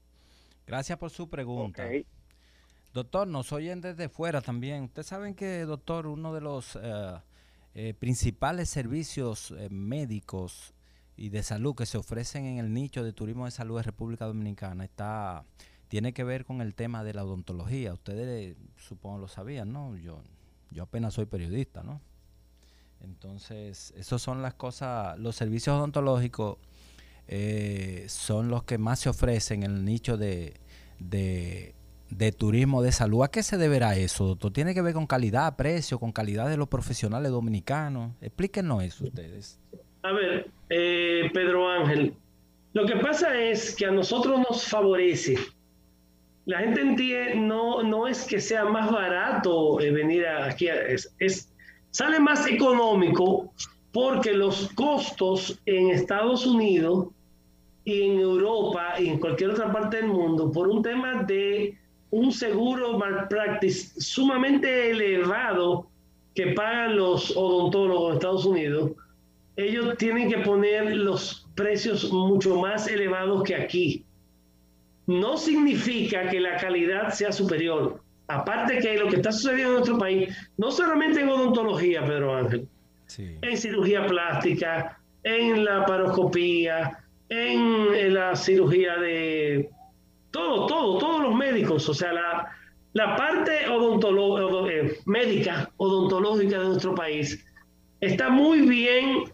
[0.66, 1.89] Gracias por su pregunta.
[2.93, 4.82] Doctor, nos oyen desde fuera también.
[4.82, 6.77] Ustedes saben que, doctor, uno de los
[7.74, 10.74] eh, principales servicios médicos
[11.16, 14.26] y de salud que se ofrecen en el nicho de turismo de salud de República
[14.26, 15.44] Dominicana está
[15.90, 17.92] tiene que ver con el tema de la odontología.
[17.92, 19.97] Ustedes supongo lo sabían, ¿no?
[19.97, 20.22] Yo,
[20.70, 22.01] yo apenas soy periodista, ¿no?
[23.01, 26.59] Entonces, esos son las cosas, los servicios odontológicos
[27.26, 31.74] eh, son los que más se ofrecen en el nicho de
[32.37, 33.23] turismo de salud.
[33.23, 34.53] ¿A qué se deberá eso, doctor?
[34.53, 38.12] ¿Tiene que ver con calidad, precio, con calidad de los profesionales dominicanos?
[38.20, 39.59] Explíquenos eso ustedes.
[40.03, 42.15] A ver, eh, Pedro Ángel,
[42.73, 45.37] lo que pasa es que a nosotros nos favorece.
[46.47, 51.53] La gente entiende, no, no es que sea más barato eh, venir aquí, es, es,
[51.91, 53.53] sale más económico
[53.93, 57.09] porque los costos en Estados Unidos
[57.85, 61.77] y en Europa y en cualquier otra parte del mundo, por un tema de
[62.11, 65.89] un seguro malpractice sumamente elevado
[66.35, 68.93] que pagan los odontólogos de Estados Unidos,
[69.57, 74.05] ellos tienen que poner los precios mucho más elevados que aquí.
[75.07, 78.01] No significa que la calidad sea superior.
[78.28, 82.69] Aparte que lo que está sucediendo en nuestro país, no solamente en odontología, Pedro Ángel,
[83.19, 89.69] en cirugía plástica, en la paroscopía, en, la cirugía de
[90.31, 92.48] todo, todo, todos los médicos, o sea, la,
[92.93, 97.44] la parte odontológica, eh, médica, odontológica de nuestro país
[98.01, 99.24] está muy bien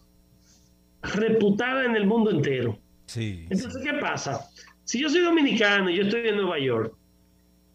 [1.03, 2.79] reputada en el mundo entero.
[3.07, 3.47] Sí.
[3.51, 4.49] Entonces, ¿qué pasa?
[4.85, 6.93] Si yo soy dominicano y yo estoy en Nueva York,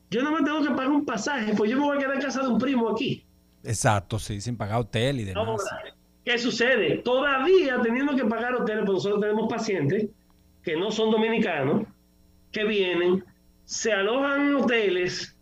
[0.09, 2.21] yo no me tengo que pagar un pasaje, pues yo me voy a quedar en
[2.21, 3.25] casa de un primo aquí.
[3.63, 5.61] Exacto, sí, sin pagar hotel y demás.
[6.25, 6.97] ¿qué sucede?
[6.97, 10.09] Todavía teniendo que pagar hoteles, porque nosotros tenemos pacientes
[10.63, 11.87] que no son dominicanos,
[12.51, 13.23] que vienen,
[13.65, 15.35] se alojan en hoteles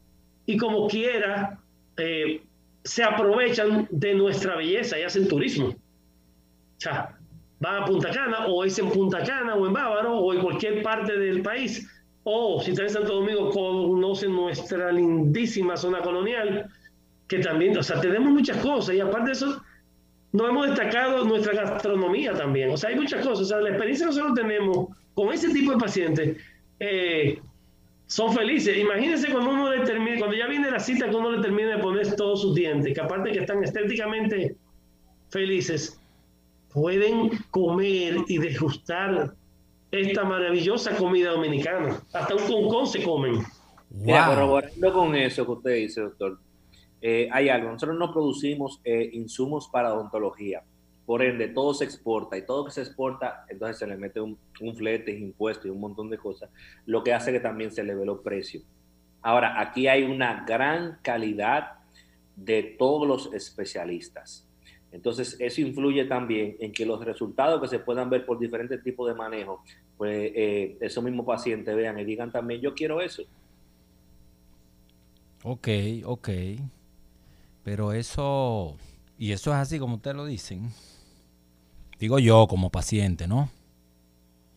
[0.46, 1.60] y como quiera
[1.98, 2.42] eh,
[2.84, 5.68] se aprovechan de nuestra belleza y hacen turismo.
[5.68, 7.18] O sea,
[7.60, 10.82] van a Punta Cana o es en Punta Cana o en Bávaro o en cualquier
[10.82, 11.88] parte del país.
[12.24, 16.70] O si están en Santo Domingo, conocen nuestra lindísima zona colonial,
[17.28, 19.62] que también, o sea, tenemos muchas cosas y aparte de eso,
[20.32, 22.72] no hemos destacado nuestra gastronomía también.
[22.72, 23.46] O sea, hay muchas cosas.
[23.46, 26.38] O sea, la experiencia que nosotros tenemos con ese tipo de pacientes
[26.80, 27.40] eh,
[28.08, 28.78] son felices.
[28.78, 31.78] Imagínense cuando uno le termine, cuando ya viene la cita, que uno le termine de
[31.78, 34.56] poner todos sus dientes, que aparte que están estéticamente
[35.30, 36.00] felices,
[36.74, 39.34] pueden comer y degustar
[39.92, 42.02] esta maravillosa comida dominicana.
[42.14, 43.44] Hasta un concón se comen.
[43.92, 44.26] Wow.
[44.28, 46.40] corroborando con eso que usted dice, doctor,
[47.02, 47.72] eh, hay algo.
[47.72, 50.64] Nosotros no producimos eh, insumos para odontología.
[51.10, 54.38] Por ende, todo se exporta y todo que se exporta, entonces se le mete un,
[54.76, 56.52] flete, impuestos y un montón de cosas,
[56.86, 58.62] lo que hace que también se eleve los precios.
[59.24, 61.80] Ahora, aquí hay una gran calidad
[62.36, 64.46] de todos los especialistas.
[64.92, 69.08] Entonces, eso influye también en que los resultados que se puedan ver por diferentes tipos
[69.08, 69.64] de manejo,
[69.98, 73.24] pues eh, esos mismos pacientes vean y digan también, yo quiero eso.
[75.42, 75.70] Ok,
[76.06, 76.30] ok.
[77.64, 78.78] Pero eso,
[79.18, 80.70] y eso es así como ustedes lo dicen.
[82.00, 83.50] Digo yo como paciente, ¿no?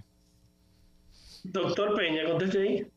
[1.45, 2.93] Doctor Peña, conteste ahí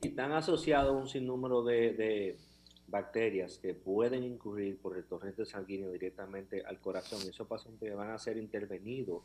[0.00, 2.38] están asociados un sinnúmero de,
[2.86, 7.20] bacterias que pueden incurrir por el torrente sanguíneo directamente al corazón.
[7.28, 9.22] Esos pacientes van a ser intervenidos.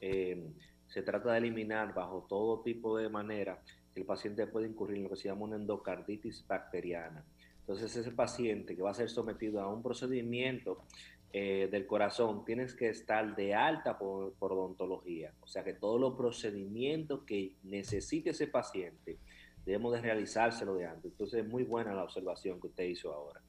[0.00, 0.50] Eh,
[0.86, 3.62] se trata de eliminar bajo todo tipo de manera
[3.92, 7.24] que el paciente puede incurrir en lo que se llama una endocarditis bacteriana.
[7.60, 10.84] Entonces ese paciente que va a ser sometido a un procedimiento
[11.30, 15.34] eh, del corazón, tienes que estar de alta por, odontología.
[15.42, 19.18] O sea que todos los procedimientos que necesite ese paciente,
[19.66, 21.12] debemos de realizárselo de antes.
[21.12, 23.42] Entonces es muy buena la observación que usted hizo ahora.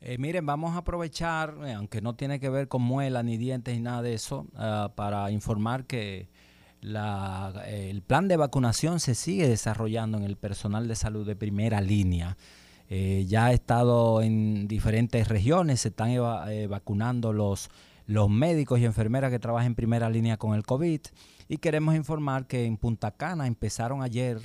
[0.00, 3.74] Eh, miren, vamos a aprovechar, eh, aunque no tiene que ver con muela ni dientes
[3.74, 6.28] ni nada de eso, uh, para informar que
[6.82, 11.80] eh, el plan de vacunación se sigue desarrollando en el personal de salud de primera
[11.80, 12.36] línea.
[12.90, 16.10] Ya ha estado en diferentes regiones, se están
[16.70, 17.68] vacunando los,
[18.06, 21.00] los médicos y enfermeras que trabajan en primera línea con el COVID.
[21.48, 24.40] Y queremos informar que en Punta Cana empezaron ayer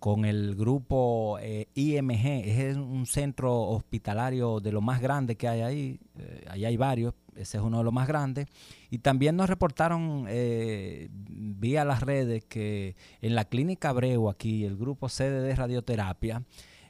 [0.00, 5.60] con el grupo eh, IMG, es un centro hospitalario de lo más grande que hay
[5.60, 8.48] ahí, eh, hay varios, ese es uno de los más grandes,
[8.90, 14.76] y también nos reportaron eh, vía las redes que en la clínica Abreu aquí, el
[14.76, 16.42] grupo sede de radioterapia,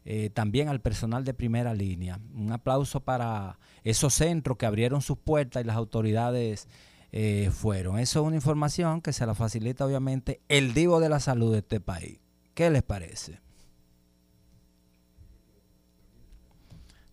[0.05, 2.19] eh, también al personal de primera línea.
[2.35, 6.69] Un aplauso para esos centros que abrieron sus puertas y las autoridades
[7.13, 7.99] eh, fueron.
[7.99, 11.59] Eso es una información que se la facilita obviamente el divo de la salud de
[11.59, 12.19] este país.
[12.61, 13.41] ¿Qué les parece?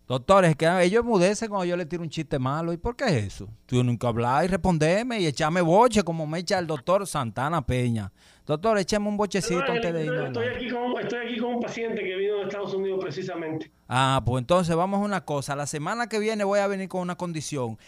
[0.06, 2.70] Doctores, que ellos mudecen cuando yo le tiro un chiste malo.
[2.70, 3.48] ¿Y por qué es eso?
[3.64, 8.12] Tú nunca hablar y responderme y echarme boche como me echa el doctor Santana Peña.
[8.44, 10.26] Doctor, écheme un bochecito No, antes de irnos.
[10.26, 13.72] estoy, aquí con, estoy aquí con un paciente que vino de Estados Unidos precisamente.
[13.88, 15.56] Ah, pues entonces vamos a una cosa.
[15.56, 17.78] La semana que viene voy a venir con una condición.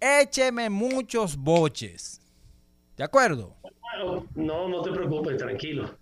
[0.00, 2.22] Écheme muchos boches.
[2.96, 3.54] ¿De acuerdo?
[4.34, 6.00] No, no te preocupes, tranquilo.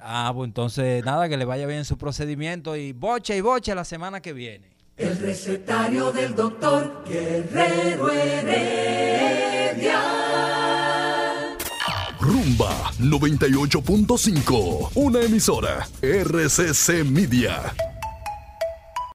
[0.00, 3.84] Ah, pues entonces nada, que le vaya bien su procedimiento y boche y boche la
[3.84, 4.76] semana que viene.
[4.96, 10.00] El recetario del doctor Guerrero Heredia.
[12.18, 17.74] Rumba 98.5, una emisora RCC Media.